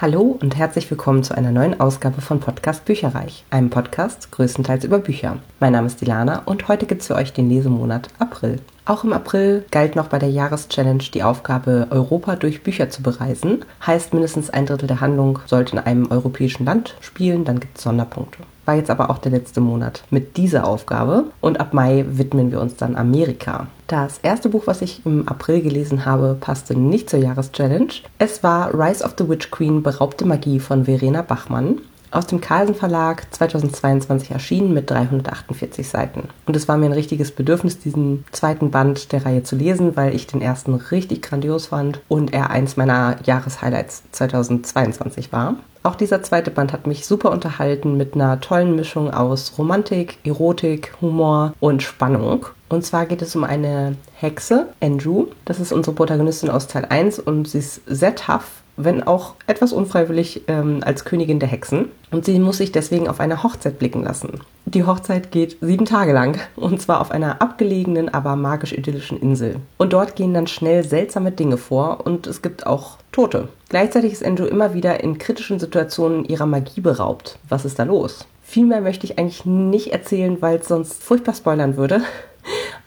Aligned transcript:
Hallo 0.00 0.38
und 0.40 0.56
herzlich 0.56 0.88
willkommen 0.92 1.24
zu 1.24 1.36
einer 1.36 1.50
neuen 1.50 1.80
Ausgabe 1.80 2.20
von 2.20 2.38
Podcast 2.38 2.84
Bücherreich, 2.84 3.44
einem 3.50 3.68
Podcast 3.68 4.30
größtenteils 4.30 4.84
über 4.84 5.00
Bücher. 5.00 5.38
Mein 5.58 5.72
Name 5.72 5.88
ist 5.88 6.00
Dilana 6.00 6.42
und 6.44 6.68
heute 6.68 6.86
gibt 6.86 7.00
es 7.00 7.08
für 7.08 7.16
euch 7.16 7.32
den 7.32 7.48
Lesemonat 7.50 8.08
April. 8.20 8.60
Auch 8.84 9.02
im 9.02 9.12
April 9.12 9.64
galt 9.72 9.96
noch 9.96 10.06
bei 10.06 10.20
der 10.20 10.30
Jahreschallenge 10.30 11.02
die 11.12 11.24
Aufgabe, 11.24 11.88
Europa 11.90 12.36
durch 12.36 12.62
Bücher 12.62 12.90
zu 12.90 13.02
bereisen. 13.02 13.64
Heißt, 13.84 14.14
mindestens 14.14 14.50
ein 14.50 14.66
Drittel 14.66 14.86
der 14.86 15.00
Handlung 15.00 15.40
sollte 15.46 15.72
in 15.72 15.80
einem 15.80 16.08
europäischen 16.12 16.64
Land 16.64 16.94
spielen, 17.00 17.44
dann 17.44 17.58
gibt 17.58 17.78
es 17.78 17.82
Sonderpunkte. 17.82 18.44
War 18.68 18.74
jetzt 18.74 18.90
aber 18.90 19.08
auch 19.08 19.16
der 19.16 19.32
letzte 19.32 19.62
Monat 19.62 20.02
mit 20.10 20.36
dieser 20.36 20.66
Aufgabe 20.66 21.24
und 21.40 21.58
ab 21.58 21.72
Mai 21.72 22.04
widmen 22.06 22.52
wir 22.52 22.60
uns 22.60 22.76
dann 22.76 22.96
Amerika. 22.96 23.66
Das 23.86 24.18
erste 24.18 24.50
Buch, 24.50 24.66
was 24.66 24.82
ich 24.82 25.06
im 25.06 25.26
April 25.26 25.62
gelesen 25.62 26.04
habe, 26.04 26.36
passte 26.38 26.78
nicht 26.78 27.08
zur 27.08 27.18
Jahreschallenge. 27.18 28.02
Es 28.18 28.42
war 28.42 28.74
Rise 28.74 29.02
of 29.02 29.14
the 29.16 29.26
Witch 29.26 29.50
Queen, 29.50 29.82
Beraubte 29.82 30.26
Magie 30.26 30.60
von 30.60 30.84
Verena 30.84 31.22
Bachmann 31.22 31.78
aus 32.10 32.26
dem 32.26 32.40
Carlsen 32.40 32.74
Verlag 32.74 33.26
2022 33.32 34.30
erschienen 34.30 34.72
mit 34.72 34.90
348 34.90 35.88
Seiten. 35.88 36.28
Und 36.46 36.56
es 36.56 36.68
war 36.68 36.76
mir 36.76 36.86
ein 36.86 36.92
richtiges 36.92 37.32
Bedürfnis, 37.32 37.78
diesen 37.78 38.24
zweiten 38.32 38.70
Band 38.70 39.12
der 39.12 39.24
Reihe 39.24 39.42
zu 39.42 39.56
lesen, 39.56 39.96
weil 39.96 40.14
ich 40.14 40.26
den 40.26 40.40
ersten 40.40 40.74
richtig 40.74 41.22
grandios 41.22 41.66
fand 41.66 42.00
und 42.08 42.32
er 42.32 42.50
eins 42.50 42.76
meiner 42.76 43.16
Jahreshighlights 43.24 44.02
2022 44.12 45.32
war. 45.32 45.56
Auch 45.82 45.94
dieser 45.94 46.22
zweite 46.22 46.50
Band 46.50 46.72
hat 46.72 46.86
mich 46.86 47.06
super 47.06 47.30
unterhalten 47.30 47.96
mit 47.96 48.14
einer 48.14 48.40
tollen 48.40 48.76
Mischung 48.76 49.12
aus 49.12 49.54
Romantik, 49.56 50.18
Erotik, 50.24 50.92
Humor 51.00 51.54
und 51.60 51.82
Spannung. 51.82 52.46
Und 52.68 52.84
zwar 52.84 53.06
geht 53.06 53.22
es 53.22 53.34
um 53.34 53.44
eine 53.44 53.96
Hexe, 54.14 54.68
Andrew. 54.80 55.28
Das 55.44 55.60
ist 55.60 55.72
unsere 55.72 55.94
Protagonistin 55.94 56.50
aus 56.50 56.66
Teil 56.66 56.84
1 56.84 57.20
und 57.20 57.48
sie 57.48 57.58
ist 57.58 57.80
sehr 57.86 58.14
tough 58.14 58.62
wenn 58.78 59.02
auch 59.02 59.34
etwas 59.46 59.72
unfreiwillig 59.72 60.42
ähm, 60.48 60.80
als 60.82 61.04
Königin 61.04 61.40
der 61.40 61.48
Hexen. 61.48 61.90
Und 62.10 62.24
sie 62.24 62.38
muss 62.38 62.58
sich 62.58 62.72
deswegen 62.72 63.08
auf 63.08 63.20
eine 63.20 63.42
Hochzeit 63.42 63.78
blicken 63.78 64.02
lassen. 64.02 64.40
Die 64.64 64.84
Hochzeit 64.84 65.30
geht 65.30 65.58
sieben 65.60 65.84
Tage 65.84 66.12
lang 66.12 66.38
und 66.56 66.80
zwar 66.80 67.00
auf 67.00 67.10
einer 67.10 67.42
abgelegenen, 67.42 68.08
aber 68.08 68.36
magisch-idyllischen 68.36 69.20
Insel. 69.20 69.56
Und 69.76 69.92
dort 69.92 70.16
gehen 70.16 70.32
dann 70.32 70.46
schnell 70.46 70.84
seltsame 70.84 71.32
Dinge 71.32 71.56
vor 71.56 72.06
und 72.06 72.26
es 72.26 72.40
gibt 72.40 72.66
auch 72.66 72.98
Tote. 73.12 73.48
Gleichzeitig 73.68 74.12
ist 74.12 74.24
Andrew 74.24 74.46
immer 74.46 74.74
wieder 74.74 75.02
in 75.02 75.18
kritischen 75.18 75.58
Situationen 75.58 76.24
ihrer 76.24 76.46
Magie 76.46 76.80
beraubt. 76.80 77.38
Was 77.48 77.64
ist 77.64 77.78
da 77.78 77.84
los? 77.84 78.26
Viel 78.42 78.64
mehr 78.64 78.80
möchte 78.80 79.04
ich 79.04 79.18
eigentlich 79.18 79.44
nicht 79.44 79.92
erzählen, 79.92 80.40
weil 80.40 80.58
es 80.58 80.68
sonst 80.68 81.02
furchtbar 81.02 81.34
spoilern 81.34 81.76
würde. 81.76 82.00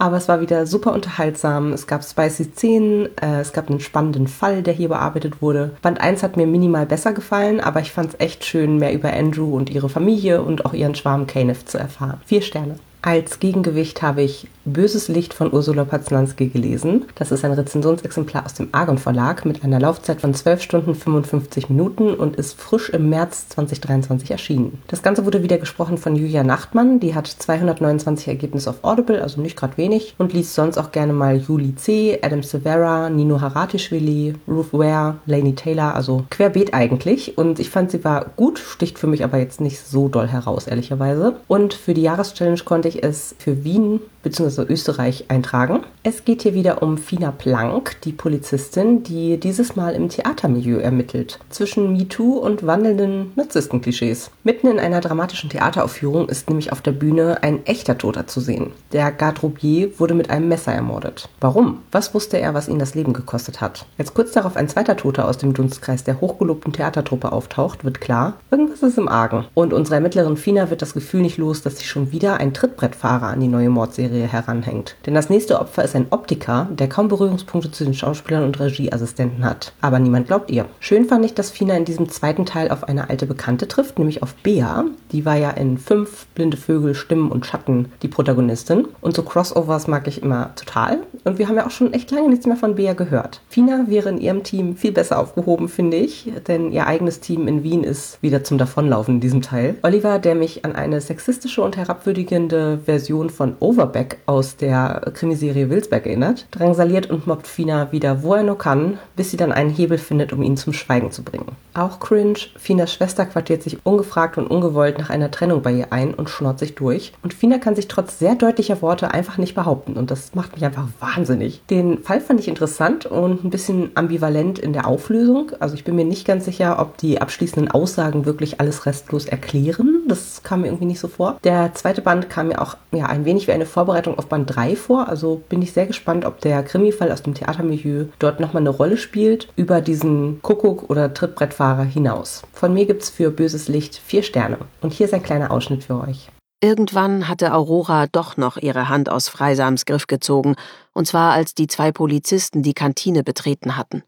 Aber 0.01 0.17
es 0.17 0.27
war 0.27 0.41
wieder 0.41 0.65
super 0.65 0.93
unterhaltsam. 0.93 1.73
Es 1.73 1.85
gab 1.85 2.03
spicy 2.03 2.45
Szenen, 2.45 3.09
äh, 3.21 3.39
es 3.39 3.53
gab 3.53 3.69
einen 3.69 3.79
spannenden 3.79 4.25
Fall, 4.25 4.63
der 4.63 4.73
hier 4.73 4.89
bearbeitet 4.89 5.43
wurde. 5.43 5.75
Band 5.83 6.01
1 6.01 6.23
hat 6.23 6.37
mir 6.37 6.47
minimal 6.47 6.87
besser 6.87 7.13
gefallen, 7.13 7.59
aber 7.59 7.81
ich 7.81 7.91
fand 7.91 8.09
es 8.09 8.19
echt 8.19 8.43
schön, 8.43 8.77
mehr 8.77 8.93
über 8.93 9.13
Andrew 9.13 9.55
und 9.55 9.69
ihre 9.69 9.89
Familie 9.89 10.41
und 10.41 10.65
auch 10.65 10.73
ihren 10.73 10.95
Schwarm 10.95 11.27
Kenneth 11.27 11.69
zu 11.69 11.77
erfahren. 11.77 12.19
Vier 12.25 12.41
Sterne. 12.41 12.79
Als 13.03 13.39
Gegengewicht 13.39 14.03
habe 14.03 14.21
ich 14.21 14.47
Böses 14.63 15.07
Licht 15.07 15.33
von 15.33 15.51
Ursula 15.51 15.85
Paznanski 15.85 16.49
gelesen. 16.49 17.05
Das 17.15 17.31
ist 17.31 17.43
ein 17.43 17.51
Rezensionsexemplar 17.51 18.45
aus 18.45 18.53
dem 18.53 18.69
Argon 18.73 18.99
Verlag 18.99 19.43
mit 19.43 19.63
einer 19.63 19.79
Laufzeit 19.79 20.21
von 20.21 20.35
12 20.35 20.61
Stunden 20.61 20.93
55 20.93 21.69
Minuten 21.69 22.13
und 22.13 22.35
ist 22.35 22.61
frisch 22.61 22.89
im 22.89 23.09
März 23.09 23.49
2023 23.49 24.29
erschienen. 24.29 24.83
Das 24.87 25.01
Ganze 25.01 25.25
wurde 25.25 25.41
wieder 25.41 25.57
gesprochen 25.57 25.97
von 25.97 26.15
Julia 26.15 26.43
Nachtmann. 26.43 26.99
Die 26.99 27.15
hat 27.15 27.25
229 27.25 28.27
Ergebnisse 28.27 28.69
auf 28.69 28.83
Audible, 28.83 29.19
also 29.19 29.41
nicht 29.41 29.57
gerade 29.57 29.77
wenig, 29.77 30.13
und 30.19 30.33
liest 30.33 30.53
sonst 30.53 30.77
auch 30.77 30.91
gerne 30.91 31.13
mal 31.13 31.37
Julie 31.37 31.75
C., 31.75 32.19
Adam 32.21 32.43
Severa, 32.43 33.09
Nino 33.09 33.41
Haratischvili, 33.41 34.35
Ruth 34.47 34.73
Ware, 34.73 35.15
Lainey 35.25 35.55
Taylor, 35.55 35.95
also 35.95 36.25
querbeet 36.29 36.75
eigentlich. 36.75 37.35
Und 37.35 37.59
ich 37.59 37.71
fand, 37.71 37.89
sie 37.89 38.03
war 38.03 38.25
gut, 38.35 38.59
sticht 38.59 38.99
für 38.99 39.07
mich 39.07 39.23
aber 39.23 39.39
jetzt 39.39 39.59
nicht 39.59 39.79
so 39.79 40.07
doll 40.07 40.27
heraus, 40.27 40.67
ehrlicherweise. 40.67 41.37
Und 41.47 41.73
für 41.73 41.95
die 41.95 42.03
Jahreschallenge 42.03 42.61
konnte 42.63 42.89
ich 42.89 42.90
es 42.97 43.35
für 43.39 43.63
Wien 43.63 43.99
bzw. 44.23 44.63
Österreich 44.63 45.25
eintragen. 45.27 45.81
Es 46.03 46.25
geht 46.25 46.43
hier 46.43 46.53
wieder 46.53 46.81
um 46.81 46.97
Fina 46.97 47.31
Planck, 47.31 48.01
die 48.01 48.11
Polizistin, 48.11 49.03
die 49.03 49.39
dieses 49.39 49.75
Mal 49.75 49.93
im 49.93 50.09
Theatermilieu 50.09 50.79
ermittelt, 50.79 51.39
zwischen 51.49 51.93
MeToo 51.93 52.37
und 52.37 52.65
wandelnden 52.65 53.31
Narzisstenklischees. 53.35 54.31
Mitten 54.43 54.67
in 54.67 54.79
einer 54.79 55.01
dramatischen 55.01 55.49
Theateraufführung 55.49 56.29
ist 56.29 56.49
nämlich 56.49 56.71
auf 56.71 56.81
der 56.81 56.91
Bühne 56.91 57.43
ein 57.43 57.65
echter 57.65 57.97
Toter 57.97 58.27
zu 58.27 58.39
sehen. 58.39 58.71
Der 58.91 59.11
Garderobier 59.11 59.99
wurde 59.99 60.13
mit 60.13 60.29
einem 60.29 60.47
Messer 60.47 60.73
ermordet. 60.73 61.29
Warum? 61.39 61.79
Was 61.91 62.13
wusste 62.13 62.37
er, 62.39 62.53
was 62.53 62.67
ihn 62.67 62.79
das 62.79 62.95
Leben 62.95 63.13
gekostet 63.13 63.61
hat? 63.61 63.85
Als 63.97 64.13
kurz 64.13 64.31
darauf 64.31 64.55
ein 64.55 64.69
zweiter 64.69 64.97
Toter 64.97 65.27
aus 65.27 65.37
dem 65.37 65.53
Dunstkreis 65.53 66.03
der 66.03 66.21
hochgelobten 66.21 66.73
Theatertruppe 66.73 67.31
auftaucht, 67.31 67.83
wird 67.83 68.01
klar, 68.01 68.33
irgendwas 68.49 68.81
ist 68.83 68.97
im 68.97 69.07
Argen. 69.07 69.45
Und 69.53 69.73
unsere 69.73 69.95
Ermittlerin 69.95 70.37
Fina 70.37 70.69
wird 70.69 70.81
das 70.81 70.93
Gefühl 70.93 71.21
nicht 71.21 71.37
los, 71.37 71.61
dass 71.61 71.77
sich 71.77 71.89
schon 71.89 72.11
wieder 72.11 72.37
ein 72.37 72.53
Trittbrettfahrer 72.53 73.27
an 73.27 73.39
die 73.39 73.47
neue 73.47 73.69
Mordserie 73.69 74.10
Serie 74.11 74.27
heranhängt. 74.27 74.95
Denn 75.05 75.13
das 75.13 75.29
nächste 75.29 75.59
Opfer 75.59 75.83
ist 75.83 75.95
ein 75.95 76.07
Optiker, 76.09 76.67
der 76.71 76.89
kaum 76.89 77.07
Berührungspunkte 77.07 77.71
zu 77.71 77.83
den 77.85 77.93
Schauspielern 77.93 78.43
und 78.43 78.59
Regieassistenten 78.59 79.45
hat. 79.45 79.73
Aber 79.81 79.99
niemand 79.99 80.27
glaubt 80.27 80.51
ihr. 80.51 80.65
Schön 80.79 81.05
fand 81.05 81.25
ich, 81.25 81.33
dass 81.33 81.49
Fina 81.49 81.75
in 81.75 81.85
diesem 81.85 82.09
zweiten 82.09 82.45
Teil 82.45 82.69
auf 82.69 82.83
eine 82.83 83.09
alte 83.09 83.25
Bekannte 83.25 83.67
trifft, 83.67 83.97
nämlich 83.97 84.21
auf 84.21 84.35
Bea. 84.35 84.85
Die 85.11 85.25
war 85.25 85.37
ja 85.37 85.51
in 85.51 85.77
fünf 85.77 86.27
Blinde 86.35 86.57
Vögel, 86.57 86.93
Stimmen 86.93 87.31
und 87.31 87.45
Schatten 87.45 87.91
die 88.01 88.07
Protagonistin. 88.07 88.87
Und 88.99 89.15
so 89.15 89.23
Crossovers 89.23 89.87
mag 89.87 90.07
ich 90.07 90.21
immer 90.21 90.53
total. 90.55 90.99
Und 91.23 91.39
wir 91.39 91.47
haben 91.47 91.55
ja 91.55 91.65
auch 91.65 91.71
schon 91.71 91.93
echt 91.93 92.11
lange 92.11 92.29
nichts 92.29 92.45
mehr 92.45 92.57
von 92.57 92.75
Bea 92.75 92.93
gehört. 92.93 93.41
Fina 93.47 93.85
wäre 93.87 94.09
in 94.09 94.19
ihrem 94.19 94.43
Team 94.43 94.75
viel 94.75 94.91
besser 94.91 95.19
aufgehoben, 95.19 95.69
finde 95.69 95.97
ich, 95.97 96.31
denn 96.47 96.71
ihr 96.71 96.87
eigenes 96.87 97.19
Team 97.19 97.47
in 97.47 97.63
Wien 97.63 97.83
ist 97.83 98.21
wieder 98.21 98.43
zum 98.43 98.57
Davonlaufen 98.57 99.15
in 99.15 99.21
diesem 99.21 99.41
Teil. 99.41 99.75
Oliver, 99.83 100.19
der 100.19 100.35
mich 100.35 100.65
an 100.65 100.75
eine 100.75 100.99
sexistische 100.99 101.61
und 101.61 101.77
herabwürdigende 101.77 102.79
Version 102.85 103.29
von 103.29 103.55
Overback 103.59 104.00
Wilsbeck 104.01 104.17
aus 104.25 104.57
der 104.57 105.11
Krimiserie 105.13 105.69
Wilsbeck 105.69 106.05
erinnert, 106.05 106.47
drangsaliert 106.51 107.09
und 107.09 107.27
mobbt 107.27 107.47
Fina 107.47 107.91
wieder, 107.91 108.23
wo 108.23 108.33
er 108.33 108.43
nur 108.43 108.57
kann, 108.57 108.97
bis 109.15 109.31
sie 109.31 109.37
dann 109.37 109.51
einen 109.51 109.69
Hebel 109.69 109.97
findet, 109.97 110.33
um 110.33 110.41
ihn 110.41 110.57
zum 110.57 110.73
Schweigen 110.73 111.11
zu 111.11 111.23
bringen. 111.23 111.55
Auch 111.73 111.99
cringe, 111.99 112.39
Finas 112.57 112.93
Schwester 112.93 113.25
quartiert 113.25 113.63
sich 113.63 113.85
ungefragt 113.85 114.37
und 114.37 114.47
ungewollt 114.47 114.97
nach 114.97 115.09
einer 115.09 115.31
Trennung 115.31 115.61
bei 115.61 115.71
ihr 115.71 115.93
ein 115.93 116.13
und 116.13 116.29
schnort 116.29 116.59
sich 116.59 116.75
durch. 116.75 117.13
Und 117.23 117.33
Fina 117.33 117.59
kann 117.59 117.75
sich 117.75 117.87
trotz 117.87 118.19
sehr 118.19 118.35
deutlicher 118.35 118.81
Worte 118.81 119.13
einfach 119.13 119.37
nicht 119.37 119.55
behaupten 119.55 119.93
und 119.93 120.11
das 120.11 120.35
macht 120.35 120.53
mich 120.53 120.65
einfach 120.65 120.87
wahnsinnig. 120.99 121.61
Den 121.69 121.99
Fall 121.99 122.19
fand 122.19 122.39
ich 122.39 122.47
interessant 122.47 123.05
und 123.05 123.43
ein 123.43 123.49
bisschen 123.49 123.91
ambivalent 123.95 124.59
in 124.59 124.73
der 124.73 124.87
Auflösung. 124.87 125.51
Also 125.59 125.75
ich 125.75 125.83
bin 125.83 125.95
mir 125.95 126.05
nicht 126.05 126.25
ganz 126.25 126.45
sicher, 126.45 126.79
ob 126.79 126.97
die 126.97 127.21
abschließenden 127.21 127.71
Aussagen 127.71 128.25
wirklich 128.25 128.59
alles 128.59 128.85
restlos 128.85 129.25
erklären. 129.25 130.00
Das 130.07 130.43
kam 130.43 130.61
mir 130.61 130.67
irgendwie 130.67 130.85
nicht 130.85 130.99
so 130.99 131.07
vor. 131.07 131.37
Der 131.43 131.73
zweite 131.73 132.01
Band 132.01 132.29
kam 132.29 132.47
mir 132.47 132.61
auch 132.61 132.77
ja, 132.91 133.05
ein 133.05 133.25
wenig 133.25 133.47
wie 133.47 133.51
eine 133.51 133.65
Vorbereitung 133.65 134.17
auf 134.17 134.27
Band 134.27 134.55
3 134.55 134.75
vor. 134.75 135.07
Also 135.07 135.41
bin 135.49 135.61
ich 135.61 135.73
sehr 135.73 135.87
gespannt, 135.87 136.25
ob 136.25 136.41
der 136.41 136.63
Krimi-Fall 136.63 137.11
aus 137.11 137.23
dem 137.23 137.33
Theatermilieu 137.33 138.05
dort 138.19 138.39
nochmal 138.39 138.61
eine 138.61 138.69
Rolle 138.69 138.97
spielt, 138.97 139.47
über 139.55 139.81
diesen 139.81 140.41
Kuckuck 140.41 140.89
oder 140.89 141.13
Trittbrettfahrer 141.13 141.83
hinaus. 141.83 142.43
Von 142.53 142.73
mir 142.73 142.85
gibt 142.85 143.03
es 143.03 143.09
für 143.09 143.31
Böses 143.31 143.67
Licht 143.67 143.95
vier 143.95 144.23
Sterne. 144.23 144.57
Und 144.81 144.93
hier 144.93 145.05
ist 145.05 145.13
ein 145.13 145.23
kleiner 145.23 145.51
Ausschnitt 145.51 145.83
für 145.83 145.99
euch. 146.01 146.29
Irgendwann 146.63 147.27
hatte 147.27 147.55
Aurora 147.55 148.05
doch 148.05 148.37
noch 148.37 148.57
ihre 148.57 148.87
Hand 148.87 149.09
aus 149.09 149.29
Freisams 149.29 149.85
Griff 149.85 150.05
gezogen, 150.05 150.55
und 150.93 151.07
zwar 151.07 151.33
als 151.33 151.55
die 151.55 151.65
zwei 151.65 151.91
Polizisten 151.91 152.61
die 152.61 152.75
Kantine 152.75 153.23
betreten 153.23 153.77
hatten. 153.77 154.03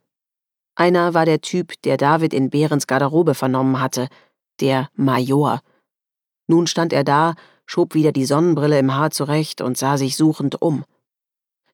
Einer 0.75 1.15
war 1.15 1.25
der 1.25 1.41
Typ, 1.41 1.73
der 1.83 1.97
David 1.97 2.33
in 2.33 2.51
Behrens 2.51 2.85
Garderobe 2.85 3.33
vernommen 3.33 3.79
hatte, 3.79 4.07
der 4.59 4.89
Major. 4.95 5.61
Nun 6.47 6.67
stand 6.67 6.93
er 6.93 7.03
da 7.03 7.35
schob 7.65 7.93
wieder 7.93 8.11
die 8.11 8.25
Sonnenbrille 8.25 8.79
im 8.79 8.93
Haar 8.93 9.11
zurecht 9.11 9.61
und 9.61 9.77
sah 9.77 9.97
sich 9.97 10.15
suchend 10.17 10.61
um. 10.61 10.83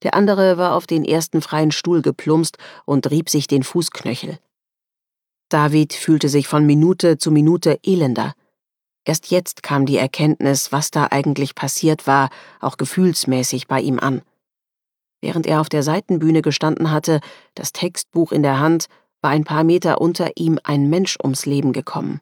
Der 0.04 0.14
andere 0.14 0.58
war 0.58 0.76
auf 0.76 0.88
den 0.88 1.04
ersten 1.04 1.42
freien 1.42 1.72
Stuhl 1.72 2.02
geplumpst 2.02 2.58
und 2.86 3.10
rieb 3.10 3.30
sich 3.30 3.48
den 3.48 3.64
Fußknöchel. 3.64 4.40
David 5.50 5.94
fühlte 5.94 6.30
sich 6.30 6.48
von 6.48 6.66
Minute 6.66 7.18
zu 7.18 7.32
Minute 7.32 7.80
elender. 7.84 8.34
Erst 9.04 9.32
jetzt 9.32 9.64
kam 9.64 9.86
die 9.86 9.98
Erkenntnis, 9.98 10.72
was 10.72 10.92
da 10.92 11.08
eigentlich 11.10 11.56
passiert 11.56 12.06
war, 12.06 12.30
auch 12.60 12.78
gefühlsmäßig 12.78 13.68
bei 13.68 13.82
ihm 13.82 14.00
an. 14.00 14.22
Während 15.22 15.48
er 15.48 15.60
auf 15.60 15.68
der 15.68 15.84
Seitenbühne 15.84 16.42
gestanden 16.42 16.92
hatte, 16.92 17.20
das 17.56 17.74
Textbuch 17.74 18.32
in 18.32 18.44
der 18.44 18.60
Hand, 18.60 18.86
war 19.22 19.32
ein 19.32 19.44
paar 19.44 19.66
Meter 19.66 20.00
unter 20.00 20.38
ihm 20.38 20.60
ein 20.64 20.90
Mensch 20.90 21.18
ums 21.22 21.46
Leben 21.46 21.74
gekommen 21.74 22.22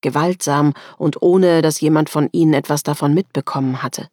gewaltsam 0.00 0.72
und 0.98 1.22
ohne 1.22 1.62
dass 1.62 1.80
jemand 1.80 2.10
von 2.10 2.28
ihnen 2.32 2.54
etwas 2.54 2.82
davon 2.82 3.14
mitbekommen 3.14 3.82
hatte. 3.82 4.08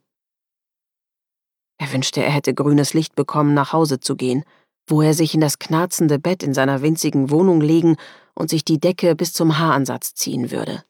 Er 1.77 1.91
wünschte, 1.91 2.23
er 2.23 2.31
hätte 2.31 2.53
grünes 2.53 2.93
Licht 2.93 3.15
bekommen, 3.15 3.53
nach 3.53 3.73
Hause 3.73 3.99
zu 3.99 4.15
gehen, 4.15 4.43
wo 4.87 5.01
er 5.01 5.13
sich 5.13 5.33
in 5.33 5.41
das 5.41 5.59
knarzende 5.59 6.19
Bett 6.19 6.43
in 6.43 6.53
seiner 6.53 6.81
winzigen 6.81 7.29
Wohnung 7.29 7.61
legen 7.61 7.97
und 8.35 8.49
sich 8.49 8.63
die 8.63 8.79
Decke 8.79 9.15
bis 9.15 9.33
zum 9.33 9.57
Haaransatz 9.57 10.13
ziehen 10.13 10.51
würde. 10.51 10.83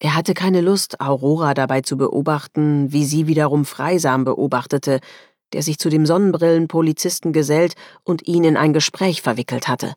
Er 0.00 0.14
hatte 0.14 0.34
keine 0.34 0.60
Lust, 0.60 1.00
Aurora 1.00 1.54
dabei 1.54 1.80
zu 1.80 1.96
beobachten, 1.96 2.92
wie 2.92 3.04
sie 3.04 3.26
wiederum 3.26 3.64
Freisam 3.64 4.24
beobachtete, 4.24 5.00
der 5.52 5.62
sich 5.62 5.78
zu 5.78 5.88
dem 5.88 6.06
Sonnenbrillenpolizisten 6.06 7.32
gesellt 7.32 7.74
und 8.04 8.28
ihn 8.28 8.44
in 8.44 8.56
ein 8.56 8.72
Gespräch 8.72 9.22
verwickelt 9.22 9.66
hatte. 9.66 9.94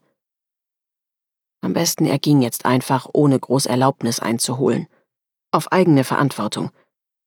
Am 1.62 1.74
besten 1.74 2.06
er 2.06 2.20
ging 2.20 2.42
jetzt 2.42 2.66
einfach, 2.66 3.08
ohne 3.14 3.40
groß 3.40 3.68
Erlaubnis 3.68 4.20
einzuholen. 4.20 4.88
Auf 5.52 5.72
eigene 5.72 6.04
Verantwortung. 6.04 6.72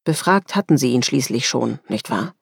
Befragt 0.05 0.57
hatten 0.57 0.77
sie 0.77 0.93
ihn 0.93 1.03
schließlich 1.03 1.49
schon, 1.49 1.79
nicht 1.89 2.11
wahr? 2.11 2.35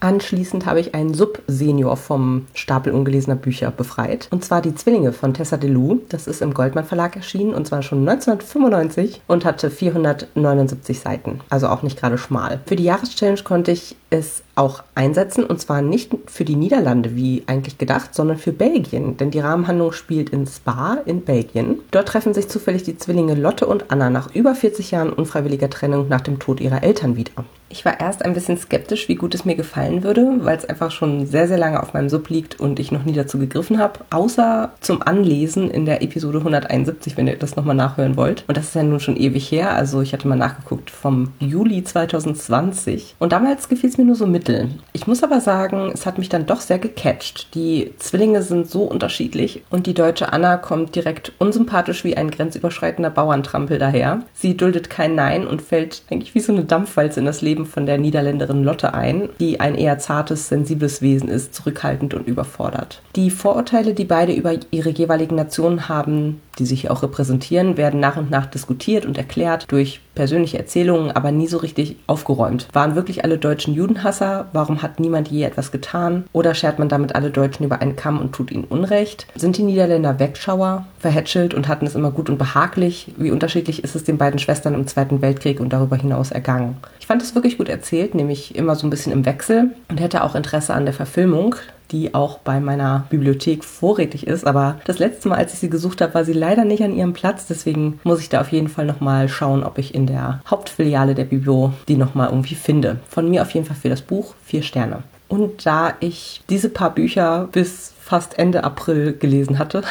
Anschließend 0.00 0.66
habe 0.66 0.80
ich 0.80 0.94
einen 0.94 1.14
Sub-Senior 1.14 1.96
vom 1.96 2.46
Stapel 2.54 2.92
ungelesener 2.92 3.36
Bücher 3.36 3.70
befreit. 3.70 4.28
Und 4.30 4.44
zwar 4.44 4.60
die 4.60 4.74
Zwillinge 4.74 5.12
von 5.12 5.34
Tessa 5.34 5.56
DeLu. 5.56 6.00
Das 6.08 6.26
ist 6.26 6.42
im 6.42 6.52
Goldmann 6.52 6.84
Verlag 6.84 7.16
erschienen 7.16 7.54
und 7.54 7.66
zwar 7.66 7.82
schon 7.82 8.06
1995 8.06 9.22
und 9.26 9.44
hatte 9.44 9.70
479 9.70 11.00
Seiten. 11.00 11.40
Also 11.48 11.68
auch 11.68 11.82
nicht 11.82 11.98
gerade 11.98 12.18
schmal. 12.18 12.60
Für 12.66 12.76
die 12.76 12.84
Jahreschallenge 12.84 13.42
konnte 13.44 13.70
ich 13.70 13.96
es 14.14 14.44
auch 14.54 14.84
einsetzen 14.94 15.44
und 15.44 15.60
zwar 15.60 15.82
nicht 15.82 16.12
für 16.26 16.44
die 16.44 16.54
Niederlande 16.54 17.16
wie 17.16 17.42
eigentlich 17.46 17.78
gedacht, 17.78 18.14
sondern 18.14 18.38
für 18.38 18.52
Belgien, 18.52 19.16
denn 19.16 19.32
die 19.32 19.40
Rahmenhandlung 19.40 19.92
spielt 19.92 20.30
in 20.30 20.46
Spa 20.46 20.98
in 21.04 21.22
Belgien. 21.22 21.80
Dort 21.90 22.08
treffen 22.08 22.34
sich 22.34 22.48
zufällig 22.48 22.84
die 22.84 22.96
Zwillinge 22.96 23.34
Lotte 23.34 23.66
und 23.66 23.90
Anna 23.90 24.10
nach 24.10 24.32
über 24.34 24.54
40 24.54 24.92
Jahren 24.92 25.12
unfreiwilliger 25.12 25.68
Trennung 25.68 26.08
nach 26.08 26.20
dem 26.20 26.38
Tod 26.38 26.60
ihrer 26.60 26.84
Eltern 26.84 27.16
wieder. 27.16 27.44
Ich 27.70 27.84
war 27.84 27.98
erst 27.98 28.24
ein 28.24 28.34
bisschen 28.34 28.56
skeptisch, 28.56 29.08
wie 29.08 29.16
gut 29.16 29.34
es 29.34 29.44
mir 29.44 29.56
gefallen 29.56 30.04
würde, 30.04 30.36
weil 30.42 30.56
es 30.56 30.64
einfach 30.64 30.92
schon 30.92 31.26
sehr, 31.26 31.48
sehr 31.48 31.58
lange 31.58 31.82
auf 31.82 31.92
meinem 31.92 32.08
Sub 32.08 32.28
liegt 32.28 32.60
und 32.60 32.78
ich 32.78 32.92
noch 32.92 33.04
nie 33.04 33.14
dazu 33.14 33.36
gegriffen 33.36 33.80
habe, 33.80 33.98
außer 34.10 34.70
zum 34.80 35.02
Anlesen 35.02 35.72
in 35.72 35.84
der 35.84 36.00
Episode 36.00 36.38
171, 36.38 37.16
wenn 37.16 37.26
ihr 37.26 37.36
das 37.36 37.56
nochmal 37.56 37.74
nachhören 37.74 38.16
wollt. 38.16 38.44
Und 38.46 38.56
das 38.56 38.66
ist 38.66 38.76
ja 38.76 38.84
nun 38.84 39.00
schon 39.00 39.16
ewig 39.16 39.50
her, 39.50 39.72
also 39.72 40.02
ich 40.02 40.12
hatte 40.12 40.28
mal 40.28 40.36
nachgeguckt 40.36 40.88
vom 40.88 41.32
Juli 41.40 41.82
2020 41.82 43.16
und 43.18 43.32
damals 43.32 43.68
gefiel 43.68 43.90
es 43.90 43.98
mir 43.98 44.03
nur 44.04 44.14
so 44.14 44.26
mittel. 44.26 44.68
Ich 44.92 45.06
muss 45.06 45.22
aber 45.22 45.40
sagen, 45.40 45.90
es 45.92 46.06
hat 46.06 46.18
mich 46.18 46.28
dann 46.28 46.46
doch 46.46 46.60
sehr 46.60 46.78
gecatcht. 46.78 47.54
Die 47.54 47.92
Zwillinge 47.98 48.42
sind 48.42 48.70
so 48.70 48.82
unterschiedlich 48.82 49.62
und 49.70 49.86
die 49.86 49.94
deutsche 49.94 50.32
Anna 50.32 50.56
kommt 50.56 50.94
direkt 50.94 51.32
unsympathisch 51.38 52.04
wie 52.04 52.16
ein 52.16 52.30
grenzüberschreitender 52.30 53.10
Bauerntrampel 53.10 53.78
daher. 53.78 54.22
Sie 54.32 54.56
duldet 54.56 54.90
kein 54.90 55.14
Nein 55.14 55.46
und 55.46 55.62
fällt 55.62 56.02
eigentlich 56.10 56.34
wie 56.34 56.40
so 56.40 56.52
eine 56.52 56.64
Dampfwalze 56.64 57.20
in 57.20 57.26
das 57.26 57.42
Leben 57.42 57.66
von 57.66 57.86
der 57.86 57.98
Niederländerin 57.98 58.62
Lotte 58.64 58.94
ein, 58.94 59.28
die 59.40 59.60
ein 59.60 59.74
eher 59.74 59.98
zartes, 59.98 60.48
sensibles 60.48 61.02
Wesen 61.02 61.28
ist, 61.28 61.54
zurückhaltend 61.54 62.14
und 62.14 62.26
überfordert. 62.26 63.02
Die 63.16 63.30
Vorurteile, 63.30 63.94
die 63.94 64.04
beide 64.04 64.32
über 64.32 64.54
ihre 64.70 64.90
jeweiligen 64.90 65.36
Nationen 65.36 65.88
haben, 65.88 66.40
die 66.58 66.66
sich 66.66 66.90
auch 66.90 67.02
repräsentieren, 67.02 67.76
werden 67.76 68.00
nach 68.00 68.16
und 68.16 68.30
nach 68.30 68.46
diskutiert 68.46 69.06
und 69.06 69.18
erklärt 69.18 69.70
durch 69.70 70.00
persönliche 70.14 70.58
Erzählungen, 70.58 71.10
aber 71.10 71.32
nie 71.32 71.48
so 71.48 71.58
richtig 71.58 71.96
aufgeräumt. 72.06 72.68
Waren 72.72 72.94
wirklich 72.94 73.24
alle 73.24 73.38
Deutschen 73.38 73.74
Judenhasser? 73.74 74.46
Warum 74.52 74.82
hat 74.82 75.00
niemand 75.00 75.28
je 75.28 75.42
etwas 75.42 75.72
getan? 75.72 76.24
Oder 76.32 76.54
schert 76.54 76.78
man 76.78 76.88
damit 76.88 77.14
alle 77.14 77.30
Deutschen 77.30 77.64
über 77.64 77.80
einen 77.80 77.96
Kamm 77.96 78.20
und 78.20 78.32
tut 78.32 78.50
ihnen 78.50 78.64
Unrecht? 78.64 79.26
Sind 79.34 79.56
die 79.56 79.62
Niederländer 79.62 80.18
Wegschauer, 80.18 80.86
verhätschelt 80.98 81.54
und 81.54 81.68
hatten 81.68 81.86
es 81.86 81.94
immer 81.94 82.10
gut 82.10 82.30
und 82.30 82.38
behaglich? 82.38 83.12
Wie 83.16 83.30
unterschiedlich 83.30 83.82
ist 83.82 83.96
es 83.96 84.04
den 84.04 84.18
beiden 84.18 84.38
Schwestern 84.38 84.74
im 84.74 84.86
Zweiten 84.86 85.20
Weltkrieg 85.20 85.60
und 85.60 85.72
darüber 85.72 85.96
hinaus 85.96 86.30
ergangen? 86.30 86.76
Ich 87.00 87.06
fand 87.06 87.22
es 87.22 87.34
wirklich 87.34 87.58
gut 87.58 87.68
erzählt, 87.68 88.14
nämlich 88.14 88.54
immer 88.56 88.76
so 88.76 88.86
ein 88.86 88.90
bisschen 88.90 89.12
im 89.12 89.26
Wechsel 89.26 89.70
und 89.88 90.00
hätte 90.00 90.22
auch 90.22 90.34
Interesse 90.34 90.74
an 90.74 90.84
der 90.84 90.94
Verfilmung 90.94 91.56
die 91.90 92.14
auch 92.14 92.38
bei 92.38 92.60
meiner 92.60 93.06
Bibliothek 93.10 93.64
vorrätig 93.64 94.26
ist. 94.26 94.46
Aber 94.46 94.80
das 94.84 94.98
letzte 94.98 95.28
Mal, 95.28 95.36
als 95.36 95.52
ich 95.54 95.60
sie 95.60 95.70
gesucht 95.70 96.00
habe, 96.00 96.14
war 96.14 96.24
sie 96.24 96.32
leider 96.32 96.64
nicht 96.64 96.82
an 96.82 96.94
ihrem 96.94 97.12
Platz. 97.12 97.46
Deswegen 97.46 98.00
muss 98.04 98.20
ich 98.20 98.28
da 98.28 98.40
auf 98.40 98.52
jeden 98.52 98.68
Fall 98.68 98.86
nochmal 98.86 99.28
schauen, 99.28 99.62
ob 99.62 99.78
ich 99.78 99.94
in 99.94 100.06
der 100.06 100.40
Hauptfiliale 100.48 101.14
der 101.14 101.24
Biblo 101.24 101.72
die 101.88 101.96
nochmal 101.96 102.28
irgendwie 102.28 102.54
finde. 102.54 102.98
Von 103.08 103.30
mir 103.30 103.42
auf 103.42 103.50
jeden 103.50 103.66
Fall 103.66 103.76
für 103.76 103.88
das 103.88 104.02
Buch 104.02 104.34
vier 104.44 104.62
Sterne. 104.62 105.02
Und 105.28 105.66
da 105.66 105.94
ich 106.00 106.42
diese 106.48 106.68
paar 106.68 106.94
Bücher 106.94 107.48
bis 107.50 107.92
fast 108.00 108.38
Ende 108.38 108.64
April 108.64 109.14
gelesen 109.14 109.58
hatte, 109.58 109.82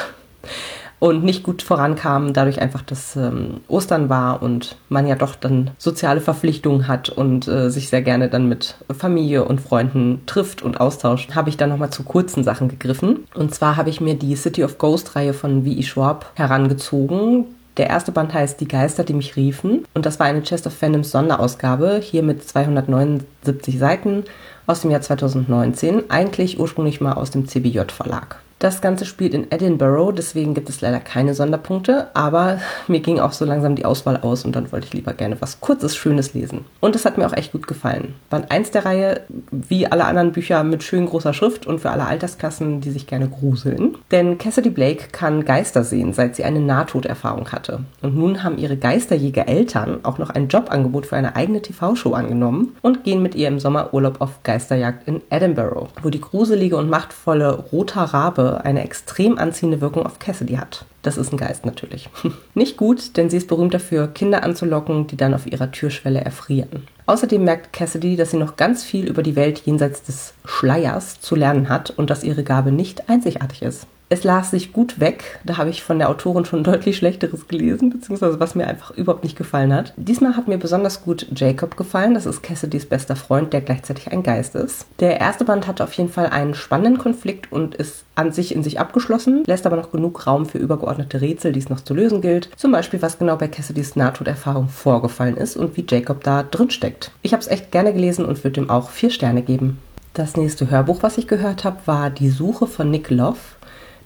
und 1.03 1.25
nicht 1.25 1.43
gut 1.43 1.61
vorankam, 1.61 2.31
dadurch 2.31 2.61
einfach, 2.61 2.81
dass 2.81 3.17
ähm, 3.17 3.59
Ostern 3.67 4.07
war 4.07 4.41
und 4.41 4.77
man 4.87 5.05
ja 5.05 5.15
doch 5.15 5.35
dann 5.35 5.71
soziale 5.77 6.21
Verpflichtungen 6.21 6.87
hat 6.87 7.09
und 7.09 7.45
äh, 7.45 7.69
sich 7.69 7.89
sehr 7.89 8.01
gerne 8.01 8.29
dann 8.29 8.47
mit 8.47 8.75
Familie 8.97 9.43
und 9.43 9.59
Freunden 9.59 10.21
trifft 10.27 10.61
und 10.61 10.79
austauscht, 10.79 11.35
habe 11.35 11.49
ich 11.49 11.57
dann 11.57 11.67
nochmal 11.67 11.89
zu 11.89 12.03
kurzen 12.03 12.45
Sachen 12.45 12.69
gegriffen. 12.69 13.25
Und 13.33 13.53
zwar 13.53 13.75
habe 13.75 13.89
ich 13.89 13.99
mir 13.99 14.13
die 14.15 14.37
City 14.37 14.63
of 14.63 14.77
Ghost 14.77 15.17
Reihe 15.17 15.33
von 15.33 15.65
V.E. 15.65 15.83
Schwab 15.83 16.31
herangezogen. 16.35 17.47
Der 17.75 17.89
erste 17.89 18.13
Band 18.13 18.33
heißt 18.33 18.61
Die 18.61 18.69
Geister, 18.69 19.03
die 19.03 19.13
mich 19.13 19.35
riefen. 19.35 19.83
Und 19.93 20.05
das 20.05 20.21
war 20.21 20.27
eine 20.27 20.43
Chest 20.43 20.67
of 20.67 20.73
Fandoms 20.73 21.11
Sonderausgabe, 21.11 21.99
hier 22.01 22.23
mit 22.23 22.47
279 22.47 23.77
Seiten 23.77 24.23
aus 24.67 24.79
dem 24.79 24.91
Jahr 24.91 25.01
2019. 25.01 26.09
Eigentlich 26.09 26.61
ursprünglich 26.61 27.01
mal 27.01 27.11
aus 27.11 27.31
dem 27.31 27.45
CBJ 27.45 27.89
Verlag. 27.89 28.37
Das 28.63 28.79
Ganze 28.79 29.03
spielt 29.03 29.33
in 29.33 29.51
Edinburgh, 29.51 30.13
deswegen 30.13 30.53
gibt 30.53 30.69
es 30.69 30.79
leider 30.79 31.01
keine 31.01 31.33
Sonderpunkte, 31.33 32.07
aber 32.13 32.59
mir 32.87 33.01
ging 33.01 33.19
auch 33.19 33.33
so 33.33 33.43
langsam 33.43 33.75
die 33.75 33.83
Auswahl 33.83 34.15
aus 34.21 34.45
und 34.45 34.55
dann 34.55 34.71
wollte 34.71 34.87
ich 34.87 34.93
lieber 34.93 35.11
gerne 35.11 35.35
was 35.41 35.59
Kurzes, 35.59 35.97
Schönes 35.97 36.33
lesen. 36.33 36.63
Und 36.79 36.95
es 36.95 37.03
hat 37.03 37.17
mir 37.17 37.27
auch 37.27 37.35
echt 37.35 37.51
gut 37.51 37.67
gefallen. 37.67 38.15
Band 38.29 38.51
1 38.51 38.71
der 38.71 38.85
Reihe, 38.85 39.21
wie 39.51 39.87
alle 39.87 40.05
anderen 40.05 40.31
Bücher, 40.31 40.63
mit 40.63 40.81
schön 40.81 41.07
großer 41.07 41.33
Schrift 41.33 41.67
und 41.67 41.81
für 41.81 41.91
alle 41.91 42.05
Altersklassen, 42.05 42.79
die 42.79 42.91
sich 42.91 43.05
gerne 43.05 43.27
gruseln. 43.27 43.97
Denn 44.11 44.37
Cassidy 44.37 44.69
Blake 44.69 45.09
kann 45.11 45.43
Geister 45.43 45.83
sehen, 45.83 46.13
seit 46.13 46.37
sie 46.37 46.45
eine 46.45 46.61
Nahtoderfahrung 46.61 47.51
hatte. 47.51 47.81
Und 48.01 48.15
nun 48.15 48.45
haben 48.45 48.57
ihre 48.57 48.77
Geisterjäger 48.77 49.49
Eltern 49.49 49.99
auch 50.03 50.19
noch 50.19 50.29
ein 50.29 50.47
Jobangebot 50.47 51.07
für 51.07 51.17
eine 51.17 51.35
eigene 51.35 51.61
TV-Show 51.61 52.13
angenommen 52.13 52.77
und 52.81 53.03
gehen 53.03 53.21
mit 53.21 53.35
ihr 53.35 53.49
im 53.49 53.59
Sommerurlaub 53.59 54.21
auf 54.21 54.41
Geisterjagd 54.43 55.05
in 55.05 55.21
Edinburgh, 55.29 55.89
wo 56.01 56.09
die 56.09 56.21
gruselige 56.21 56.77
und 56.77 56.89
machtvolle 56.89 57.65
Roter 57.73 58.03
Rabe 58.03 58.52
eine 58.55 58.83
extrem 58.83 59.37
anziehende 59.37 59.81
Wirkung 59.81 60.05
auf 60.05 60.19
Cassidy 60.19 60.55
hat. 60.55 60.85
Das 61.01 61.17
ist 61.17 61.31
ein 61.31 61.37
Geist 61.37 61.65
natürlich. 61.65 62.09
Nicht 62.53 62.77
gut, 62.77 63.17
denn 63.17 63.29
sie 63.29 63.37
ist 63.37 63.47
berühmt 63.47 63.73
dafür, 63.73 64.07
Kinder 64.07 64.43
anzulocken, 64.43 65.07
die 65.07 65.17
dann 65.17 65.33
auf 65.33 65.45
ihrer 65.45 65.71
Türschwelle 65.71 66.21
erfrieren. 66.21 66.87
Außerdem 67.05 67.43
merkt 67.43 67.73
Cassidy, 67.73 68.15
dass 68.15 68.31
sie 68.31 68.37
noch 68.37 68.55
ganz 68.55 68.83
viel 68.83 69.07
über 69.07 69.23
die 69.23 69.35
Welt 69.35 69.63
jenseits 69.65 70.03
des 70.03 70.33
Schleiers 70.45 71.19
zu 71.19 71.35
lernen 71.35 71.69
hat 71.69 71.89
und 71.89 72.09
dass 72.09 72.23
ihre 72.23 72.43
Gabe 72.43 72.71
nicht 72.71 73.09
einzigartig 73.09 73.61
ist. 73.61 73.87
Es 74.09 74.23
las 74.23 74.51
sich 74.51 74.73
gut 74.73 74.99
weg. 74.99 75.39
Da 75.43 75.57
habe 75.57 75.69
ich 75.69 75.81
von 75.81 75.97
der 75.97 76.09
Autorin 76.09 76.45
schon 76.45 76.63
deutlich 76.63 76.97
Schlechteres 76.97 77.47
gelesen, 77.47 77.89
beziehungsweise 77.89 78.39
was 78.39 78.55
mir 78.55 78.67
einfach 78.67 78.91
überhaupt 78.91 79.23
nicht 79.23 79.37
gefallen 79.37 79.73
hat. 79.73 79.93
Diesmal 79.97 80.37
hat 80.37 80.47
mir 80.47 80.57
besonders 80.57 81.03
gut 81.03 81.27
Jacob 81.35 81.77
gefallen. 81.77 82.13
Das 82.13 82.25
ist 82.25 82.43
Cassidys 82.43 82.85
bester 82.85 83.15
Freund, 83.15 83.53
der 83.53 83.61
gleichzeitig 83.61 84.11
ein 84.11 84.23
Geist 84.23 84.55
ist. 84.55 84.85
Der 84.99 85.19
erste 85.19 85.45
Band 85.45 85.67
hatte 85.67 85.83
auf 85.83 85.93
jeden 85.93 86.09
Fall 86.09 86.27
einen 86.27 86.53
spannenden 86.53 86.99
Konflikt 86.99 87.51
und 87.51 87.75
ist 87.75 88.03
an 88.15 88.31
sich 88.31 88.53
in 88.53 88.63
sich 88.63 88.79
abgeschlossen, 88.79 89.43
lässt 89.45 89.65
aber 89.65 89.77
noch 89.77 89.91
genug 89.91 90.27
Raum 90.27 90.45
für 90.45 90.59
übergeordnete 90.59 91.21
Rätsel, 91.21 91.51
die 91.51 91.59
es 91.59 91.69
noch 91.69 91.81
zu 91.81 91.93
lösen 91.93 92.21
gilt. 92.21 92.49
Zum 92.55 92.71
Beispiel, 92.71 93.01
was 93.01 93.17
genau 93.17 93.35
bei 93.37 93.47
Cassidys 93.47 93.95
Nahtoderfahrung 93.95 94.69
vorgefallen 94.69 95.37
ist 95.37 95.57
und 95.57 95.75
wie 95.75 95.85
Jacob 95.89 96.23
da 96.23 96.43
drin 96.43 96.69
steckt. 96.69 97.11
Ich 97.23 97.33
habe 97.33 97.41
es 97.41 97.47
echt 97.47 97.71
gerne 97.71 97.93
gelesen 97.93 98.25
und 98.25 98.43
würde 98.43 98.61
ihm 98.61 98.69
auch 98.69 98.91
vier 98.91 99.09
Sterne 99.09 99.41
geben. 99.41 99.79
Das 100.13 100.37
nächste 100.37 100.69
Hörbuch, 100.69 101.01
was 101.01 101.17
ich 101.17 101.27
gehört 101.27 101.63
habe, 101.63 101.77
war 101.85 102.11
Die 102.11 102.29
Suche 102.29 102.67
von 102.67 102.91
Nick 102.91 103.09
Love. 103.09 103.39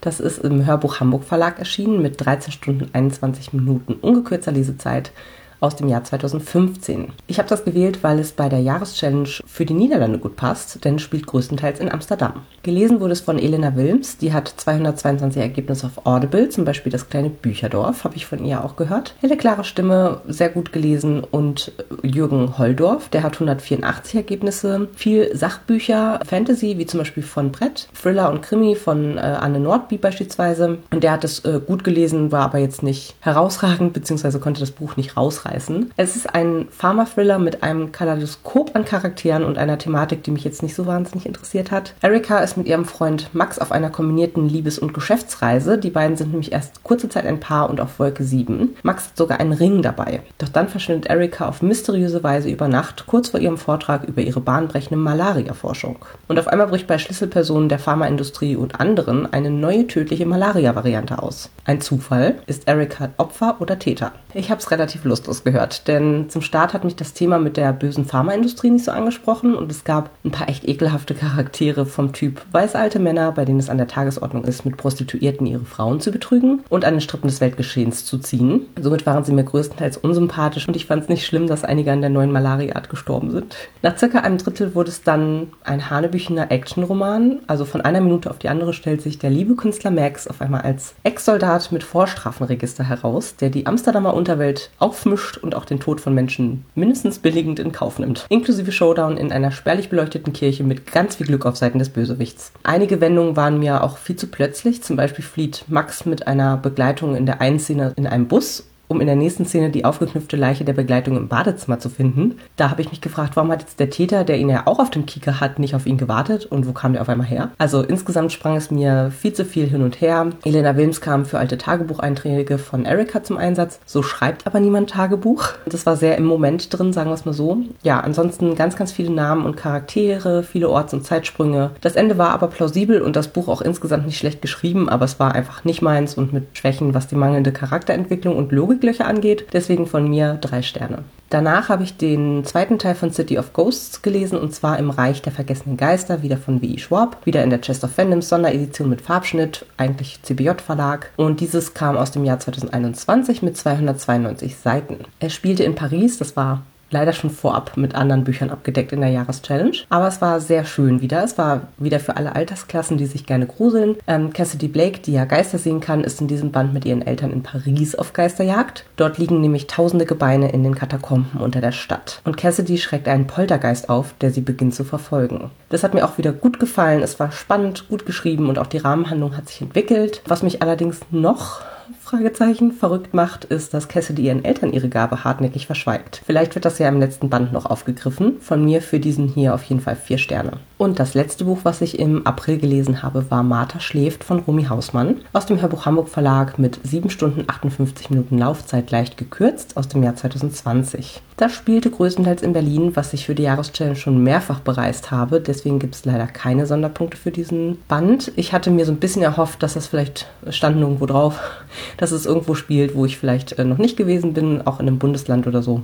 Das 0.01 0.19
ist 0.19 0.39
im 0.39 0.65
Hörbuch 0.65 0.99
Hamburg 0.99 1.23
Verlag 1.23 1.59
erschienen 1.59 2.01
mit 2.01 2.23
13 2.23 2.51
Stunden 2.51 2.89
21 2.93 3.53
Minuten 3.53 3.93
ungekürzter 3.93 4.51
Lesezeit 4.51 5.11
aus 5.59 5.75
dem 5.75 5.87
Jahr 5.87 6.03
2015. 6.03 7.09
Ich 7.27 7.39
habe 7.39 7.49
das 7.49 7.65
gewählt, 7.65 8.03
weil 8.03 8.19
es 8.19 8.31
bei 8.31 8.49
der 8.49 8.59
Jahreschallenge 8.59 9.29
für 9.45 9.65
die 9.65 9.73
Niederlande 9.73 10.19
gut 10.19 10.35
passt, 10.35 10.83
denn 10.85 10.99
spielt 10.99 11.25
größtenteils 11.25 11.79
in 11.79 11.91
Amsterdam. 11.91 12.41
Gelesen 12.63 12.99
wurde 12.99 13.13
es 13.13 13.21
von 13.21 13.39
Elena 13.39 13.75
Wilms, 13.75 14.17
die 14.17 14.33
hat 14.33 14.53
222 14.55 15.41
Ergebnisse 15.41 15.87
auf 15.87 16.05
Audible, 16.05 16.49
zum 16.49 16.65
Beispiel 16.65 16.91
das 16.91 17.09
kleine 17.09 17.29
Bücherdorf, 17.29 18.03
habe 18.03 18.15
ich 18.15 18.25
von 18.25 18.45
ihr 18.45 18.63
auch 18.63 18.75
gehört. 18.75 19.15
Helle, 19.21 19.37
klare 19.37 19.63
Stimme, 19.63 20.21
sehr 20.27 20.49
gut 20.49 20.71
gelesen 20.71 21.23
und 21.23 21.71
Jürgen 22.03 22.57
Holdorf, 22.57 23.09
der 23.09 23.23
hat 23.23 23.33
184 23.33 24.15
Ergebnisse. 24.15 24.87
Viel 24.95 25.35
Sachbücher, 25.35 26.19
Fantasy, 26.25 26.77
wie 26.77 26.85
zum 26.85 26.99
Beispiel 26.99 27.23
von 27.23 27.51
Brett, 27.51 27.87
Thriller 27.99 28.29
und 28.29 28.41
Krimi 28.41 28.75
von 28.75 29.17
äh, 29.17 29.21
Anne 29.21 29.59
Nordby 29.59 29.97
beispielsweise. 29.97 30.77
Und 30.91 31.03
der 31.03 31.13
hat 31.13 31.23
es 31.23 31.43
äh, 31.45 31.59
gut 31.65 31.83
gelesen, 31.83 32.31
war 32.31 32.45
aber 32.45 32.59
jetzt 32.59 32.83
nicht 32.83 33.15
herausragend, 33.21 33.93
beziehungsweise 33.93 34.39
konnte 34.39 34.59
das 34.59 34.71
Buch 34.71 34.97
nicht 34.97 35.17
rausreißen 35.17 35.46
rausreißen. 35.47 35.91
Es 35.97 36.15
ist 36.15 36.33
ein 36.33 36.67
Pharma-Thriller 36.69 37.39
mit 37.39 37.63
einem 37.63 37.91
Kaleidoskop 37.91 38.75
an 38.75 38.85
Charakteren 38.85 39.43
und 39.43 39.57
einer 39.57 39.77
Thematik, 39.77 40.23
die 40.23 40.31
mich 40.31 40.43
jetzt 40.43 40.63
nicht 40.63 40.75
so 40.75 40.85
wahnsinnig 40.85 41.25
interessiert 41.25 41.71
hat. 41.71 41.93
Erika 42.01 42.39
ist 42.39 42.57
mit 42.57 42.67
ihrem 42.67 42.85
Freund 42.85 43.33
Max 43.33 43.59
auf 43.59 43.71
einer 43.71 43.89
kombinierten 43.89 44.47
Liebes- 44.47 44.79
und 44.79 44.93
Geschäftsreise. 44.93 45.77
Die 45.77 45.89
beiden 45.89 46.17
sind 46.17 46.31
nämlich 46.31 46.51
erst 46.51 46.83
kurze 46.83 47.09
Zeit 47.09 47.25
ein 47.25 47.39
Paar 47.39 47.69
und 47.69 47.81
auf 47.81 47.99
Wolke 47.99 48.23
7. 48.23 48.75
Max 48.83 49.07
hat 49.07 49.17
sogar 49.17 49.39
einen 49.39 49.53
Ring 49.53 49.81
dabei. 49.81 50.21
Doch 50.37 50.49
dann 50.49 50.67
verschwindet 50.67 51.09
Erika 51.09 51.47
auf 51.47 51.61
mysteriöse 51.61 52.23
Weise 52.23 52.49
über 52.49 52.67
Nacht, 52.67 53.05
kurz 53.07 53.29
vor 53.29 53.39
ihrem 53.39 53.57
Vortrag 53.57 54.03
über 54.05 54.21
ihre 54.21 54.41
bahnbrechende 54.41 54.97
Malaria-Forschung. 54.97 55.97
Und 56.27 56.39
auf 56.39 56.47
einmal 56.47 56.67
bricht 56.67 56.87
bei 56.87 56.97
Schlüsselpersonen 56.97 57.69
der 57.69 57.79
Pharmaindustrie 57.79 58.55
und 58.55 58.79
anderen 58.79 59.31
eine 59.31 59.49
neue 59.49 59.87
tödliche 59.87 60.25
Malaria-Variante 60.25 61.21
aus. 61.21 61.49
Ein 61.65 61.81
Zufall? 61.81 62.35
Ist 62.45 62.67
Erika 62.67 63.09
Opfer 63.17 63.57
oder 63.59 63.79
Täter? 63.79 64.11
Ich 64.33 64.51
habe 64.51 64.59
es 64.59 64.71
relativ 64.71 65.03
lustlos 65.03 65.36
gehört, 65.43 65.87
denn 65.87 66.29
zum 66.29 66.41
Start 66.41 66.73
hat 66.73 66.83
mich 66.83 66.95
das 66.95 67.13
Thema 67.13 67.39
mit 67.39 67.57
der 67.57 67.73
bösen 67.73 68.05
Pharmaindustrie 68.05 68.69
nicht 68.69 68.85
so 68.85 68.91
angesprochen 68.91 69.55
und 69.55 69.71
es 69.71 69.83
gab 69.83 70.09
ein 70.23 70.31
paar 70.31 70.49
echt 70.49 70.67
ekelhafte 70.67 71.13
Charaktere 71.13 71.85
vom 71.85 72.13
Typ 72.13 72.41
weiße 72.51 72.77
alte 72.77 72.99
Männer, 72.99 73.31
bei 73.31 73.45
denen 73.45 73.59
es 73.59 73.69
an 73.69 73.77
der 73.77 73.87
Tagesordnung 73.87 74.43
ist, 74.43 74.65
mit 74.65 74.77
Prostituierten 74.77 75.45
ihre 75.45 75.65
Frauen 75.65 75.99
zu 75.99 76.11
betrügen 76.11 76.63
und 76.69 76.85
an 76.85 76.95
den 76.95 77.01
Strippen 77.01 77.27
des 77.27 77.41
Weltgeschehens 77.41 78.05
zu 78.05 78.17
ziehen. 78.17 78.67
Somit 78.79 79.05
waren 79.05 79.23
sie 79.23 79.33
mir 79.33 79.43
größtenteils 79.43 79.97
unsympathisch 79.97 80.67
und 80.67 80.75
ich 80.75 80.85
fand 80.85 81.03
es 81.03 81.09
nicht 81.09 81.25
schlimm, 81.25 81.47
dass 81.47 81.63
einige 81.63 81.91
an 81.91 82.01
der 82.01 82.09
neuen 82.09 82.31
Malaria-Art 82.31 82.89
gestorben 82.89 83.31
sind. 83.31 83.55
Nach 83.81 83.97
circa 83.97 84.19
einem 84.19 84.37
Drittel 84.37 84.75
wurde 84.75 84.89
es 84.89 85.03
dann 85.03 85.47
ein 85.63 85.89
hanebüchener 85.89 86.51
Actionroman, 86.51 87.39
also 87.47 87.65
von 87.65 87.81
einer 87.81 88.01
Minute 88.01 88.29
auf 88.29 88.39
die 88.39 88.49
andere 88.49 88.73
stellt 88.73 89.01
sich 89.01 89.19
der 89.19 89.29
liebe 89.29 89.55
Künstler 89.55 89.91
Max 89.91 90.27
auf 90.27 90.41
einmal 90.41 90.61
als 90.61 90.95
Ex-Soldat 91.03 91.71
mit 91.71 91.83
Vorstrafenregister 91.83 92.83
heraus, 92.83 93.35
der 93.35 93.49
die 93.49 93.65
Amsterdamer 93.65 94.13
Unterwelt 94.13 94.69
aufmischt 94.79 95.26
und 95.35 95.55
auch 95.55 95.65
den 95.65 95.79
Tod 95.79 95.99
von 95.99 96.13
Menschen 96.13 96.63
mindestens 96.75 97.19
billigend 97.19 97.59
in 97.59 97.73
Kauf 97.73 97.99
nimmt. 97.99 98.25
Inklusive 98.29 98.71
Showdown 98.71 99.17
in 99.17 99.33
einer 99.33 99.51
spärlich 99.51 99.89
beleuchteten 99.89 100.31
Kirche 100.31 100.63
mit 100.63 100.91
ganz 100.91 101.15
viel 101.15 101.27
Glück 101.27 101.45
auf 101.45 101.57
Seiten 101.57 101.79
des 101.79 101.89
Bösewichts. 101.89 102.53
Einige 102.63 103.01
Wendungen 103.01 103.35
waren 103.35 103.59
mir 103.59 103.83
auch 103.83 103.97
viel 103.97 104.15
zu 104.15 104.27
plötzlich. 104.27 104.83
Zum 104.83 104.95
Beispiel 104.95 105.25
flieht 105.25 105.65
Max 105.67 106.05
mit 106.05 106.27
einer 106.27 106.57
Begleitung 106.57 107.15
in 107.15 107.25
der 107.25 107.41
einen 107.41 107.59
Szene 107.59 107.93
in 107.97 108.07
einem 108.07 108.27
Bus 108.27 108.63
um 108.87 109.01
in 109.01 109.07
der 109.07 109.15
nächsten 109.15 109.45
Szene 109.45 109.69
die 109.69 109.85
aufgeknüpfte 109.85 110.37
Leiche 110.37 110.65
der 110.65 110.73
Begleitung 110.73 111.17
im 111.17 111.27
Badezimmer 111.27 111.79
zu 111.79 111.89
finden. 111.89 112.39
Da 112.55 112.69
habe 112.69 112.81
ich 112.81 112.89
mich 112.89 113.01
gefragt, 113.01 113.35
warum 113.35 113.51
hat 113.51 113.61
jetzt 113.61 113.79
der 113.79 113.89
Täter, 113.89 114.23
der 114.23 114.37
ihn 114.37 114.49
ja 114.49 114.63
auch 114.65 114.79
auf 114.79 114.89
dem 114.89 115.05
Kieker 115.05 115.39
hat, 115.39 115.59
nicht 115.59 115.75
auf 115.75 115.85
ihn 115.85 115.97
gewartet 115.97 116.45
und 116.45 116.67
wo 116.67 116.71
kam 116.71 116.93
der 116.93 117.01
auf 117.01 117.09
einmal 117.09 117.27
her? 117.27 117.51
Also 117.57 117.81
insgesamt 117.81 118.31
sprang 118.31 118.55
es 118.55 118.71
mir 118.71 119.11
viel 119.11 119.33
zu 119.33 119.45
viel 119.45 119.67
hin 119.67 119.81
und 119.81 120.01
her. 120.01 120.27
Elena 120.45 120.75
Wilms 120.77 121.01
kam 121.01 121.25
für 121.25 121.39
alte 121.39 121.57
Tagebucheinträge 121.57 122.57
von 122.57 122.85
Erika 122.85 123.23
zum 123.23 123.37
Einsatz. 123.37 123.79
So 123.85 124.03
schreibt 124.03 124.47
aber 124.47 124.59
niemand 124.59 124.89
Tagebuch. 124.91 125.49
Das 125.65 125.85
war 125.85 125.97
sehr 125.97 126.17
im 126.17 126.25
Moment 126.25 126.77
drin, 126.77 126.93
sagen 126.93 127.09
wir 127.09 127.15
es 127.15 127.25
mal 127.25 127.33
so. 127.33 127.57
Ja, 127.83 127.99
ansonsten 127.99 128.55
ganz, 128.55 128.75
ganz 128.75 128.91
viele 128.91 129.11
Namen 129.11 129.45
und 129.45 129.57
Charaktere, 129.57 130.43
viele 130.43 130.69
Orts- 130.69 130.93
und 130.93 131.05
Zeitsprünge. 131.05 131.71
Das 131.81 131.95
Ende 131.95 132.17
war 132.17 132.29
aber 132.29 132.47
plausibel 132.47 133.01
und 133.01 133.15
das 133.15 133.27
Buch 133.27 133.47
auch 133.47 133.61
insgesamt 133.61 134.05
nicht 134.05 134.17
schlecht 134.17 134.41
geschrieben, 134.41 134.87
aber 134.89 135.05
es 135.05 135.19
war 135.19 135.35
einfach 135.35 135.63
nicht 135.65 135.81
meins 135.81 136.15
und 136.15 136.33
mit 136.33 136.57
Schwächen, 136.57 136.93
was 136.93 137.07
die 137.07 137.15
mangelnde 137.15 137.51
Charakterentwicklung 137.51 138.35
und 138.35 138.51
Logik 138.51 138.76
Logiklöcher 138.77 139.07
angeht. 139.07 139.47
Deswegen 139.53 139.87
von 139.87 140.07
mir 140.07 140.35
drei 140.35 140.61
Sterne. 140.61 141.03
Danach 141.29 141.67
habe 141.67 141.83
ich 141.83 141.97
den 141.97 142.45
zweiten 142.45 142.79
Teil 142.79 142.95
von 142.95 143.11
City 143.11 143.37
of 143.37 143.51
Ghosts 143.51 144.01
gelesen 144.01 144.39
und 144.39 144.53
zwar 144.53 144.79
im 144.79 144.89
Reich 144.89 145.21
der 145.21 145.33
vergessenen 145.33 145.75
Geister, 145.75 146.23
wieder 146.23 146.37
von 146.37 146.61
W.E. 146.61 146.77
Schwab, 146.77 147.25
wieder 147.25 147.43
in 147.43 147.49
der 147.49 147.59
Chest 147.59 147.83
of 147.83 147.91
Fandoms 147.91 148.29
Sonderedition 148.29 148.89
mit 148.89 149.01
Farbschnitt, 149.01 149.65
eigentlich 149.75 150.23
CBJ 150.23 150.51
Verlag 150.65 151.11
und 151.17 151.41
dieses 151.41 151.73
kam 151.73 151.97
aus 151.97 152.11
dem 152.11 152.23
Jahr 152.23 152.39
2021 152.39 153.41
mit 153.41 153.57
292 153.57 154.55
Seiten. 154.55 154.99
Er 155.19 155.29
spielte 155.29 155.65
in 155.65 155.75
Paris, 155.75 156.17
das 156.17 156.37
war 156.37 156.63
leider 156.89 157.13
schon 157.13 157.29
vorab 157.29 157.77
mit 157.77 157.95
anderen 157.95 158.23
Büchern 158.23 158.49
abgedeckt 158.49 158.91
in 158.91 159.01
der 159.01 159.09
Jahreschallenge. 159.09 159.71
Aber 159.89 160.07
es 160.07 160.21
war 160.21 160.39
sehr 160.39 160.65
schön 160.65 161.01
wieder. 161.01 161.23
Es 161.23 161.37
war 161.37 161.67
wieder 161.77 161.99
für 161.99 162.17
alle 162.17 162.35
Altersklassen, 162.35 162.97
die 162.97 163.05
sich 163.05 163.25
gerne 163.25 163.45
gruseln. 163.45 163.95
Ähm, 164.07 164.33
Cassidy 164.33 164.67
Blake, 164.67 164.99
die 164.99 165.13
ja 165.13 165.25
Geister 165.25 165.57
sehen 165.57 165.79
kann, 165.79 166.03
ist 166.03 166.21
in 166.21 166.27
diesem 166.27 166.51
Band 166.51 166.73
mit 166.73 166.85
ihren 166.85 167.01
Eltern 167.01 167.31
in 167.31 167.43
Paris 167.43 167.95
auf 167.95 168.13
Geisterjagd. 168.13 168.85
Dort 168.95 169.17
liegen 169.17 169.41
nämlich 169.41 169.67
tausende 169.67 170.05
Gebeine 170.05 170.51
in 170.51 170.63
den 170.63 170.75
Katakomben 170.75 171.39
unter 171.39 171.61
der 171.61 171.71
Stadt. 171.71 172.21
Und 172.23 172.37
Cassidy 172.37 172.77
schreckt 172.77 173.07
einen 173.07 173.27
Poltergeist 173.27 173.89
auf, 173.89 174.13
der 174.21 174.31
sie 174.31 174.41
beginnt 174.41 174.75
zu 174.75 174.83
verfolgen. 174.83 175.51
Das 175.69 175.83
hat 175.83 175.93
mir 175.93 176.05
auch 176.05 176.17
wieder 176.17 176.31
gut 176.31 176.59
gefallen. 176.59 177.01
Es 177.01 177.19
war 177.19 177.31
spannend, 177.31 177.89
gut 177.89 178.05
geschrieben 178.05 178.49
und 178.49 178.59
auch 178.59 178.67
die 178.67 178.77
Rahmenhandlung 178.77 179.35
hat 179.35 179.49
sich 179.49 179.61
entwickelt. 179.61 180.21
Was 180.25 180.43
mich 180.43 180.61
allerdings 180.61 180.99
noch 181.11 181.61
Fragezeichen 182.01 182.71
verrückt 182.71 183.13
macht, 183.13 183.45
ist, 183.45 183.73
dass 183.73 183.87
Cassidy 183.87 184.23
ihren 184.23 184.45
Eltern 184.45 184.73
ihre 184.73 184.89
Gabe 184.89 185.23
hartnäckig 185.23 185.65
verschweigt. 185.65 186.21
Vielleicht 186.25 186.55
wird 186.55 186.65
das 186.65 186.79
ja 186.79 186.87
im 186.87 186.99
letzten 186.99 187.29
Band 187.29 187.53
noch 187.53 187.65
aufgegriffen. 187.65 188.39
Von 188.39 188.63
mir 188.63 188.81
für 188.81 188.99
diesen 188.99 189.27
hier 189.27 189.53
auf 189.53 189.63
jeden 189.63 189.81
Fall 189.81 189.95
vier 189.95 190.17
Sterne. 190.17 190.53
Und 190.77 190.99
das 190.99 191.13
letzte 191.13 191.45
Buch, 191.45 191.59
was 191.63 191.81
ich 191.81 191.99
im 191.99 192.25
April 192.25 192.57
gelesen 192.57 193.03
habe, 193.03 193.29
war 193.29 193.43
Martha 193.43 193.79
schläft 193.79 194.23
von 194.23 194.39
Romy 194.39 194.65
Hausmann 194.65 195.21
aus 195.33 195.45
dem 195.45 195.61
Hörbuch 195.61 195.85
Hamburg 195.85 196.09
Verlag 196.09 196.59
mit 196.59 196.79
7 196.83 197.09
Stunden 197.09 197.43
58 197.47 198.09
Minuten 198.09 198.37
Laufzeit 198.37 198.91
leicht 198.91 199.17
gekürzt 199.17 199.77
aus 199.77 199.87
dem 199.87 200.03
Jahr 200.03 200.15
2020. 200.15 201.21
Das 201.37 201.53
spielte 201.53 201.91
größtenteils 201.91 202.41
in 202.41 202.53
Berlin, 202.53 202.95
was 202.95 203.13
ich 203.13 203.27
für 203.27 203.35
die 203.35 203.43
Jahreschallenge 203.43 203.95
schon 203.95 204.23
mehrfach 204.23 204.59
bereist 204.59 205.11
habe. 205.11 205.39
Deswegen 205.39 205.77
gibt 205.77 205.93
es 205.93 206.03
leider 206.03 206.25
keine 206.25 206.65
Sonderpunkte 206.65 207.15
für 207.15 207.29
diesen 207.29 207.77
Band. 207.87 208.31
Ich 208.35 208.53
hatte 208.53 208.71
mir 208.71 208.87
so 208.87 208.91
ein 208.91 208.97
bisschen 208.97 209.21
erhofft, 209.21 209.61
dass 209.61 209.75
das 209.75 209.85
vielleicht 209.85 210.27
stand 210.49 210.81
irgendwo 210.81 211.05
drauf, 211.05 211.39
dass 211.97 212.09
es 212.09 212.25
irgendwo 212.25 212.55
spielt, 212.55 212.95
wo 212.95 213.05
ich 213.05 213.19
vielleicht 213.19 213.59
äh, 213.59 213.63
noch 213.65 213.77
nicht 213.77 213.97
gewesen 213.97 214.33
bin, 214.33 214.65
auch 214.65 214.79
in 214.79 214.87
einem 214.87 214.97
Bundesland 214.97 215.45
oder 215.45 215.61
so. 215.61 215.83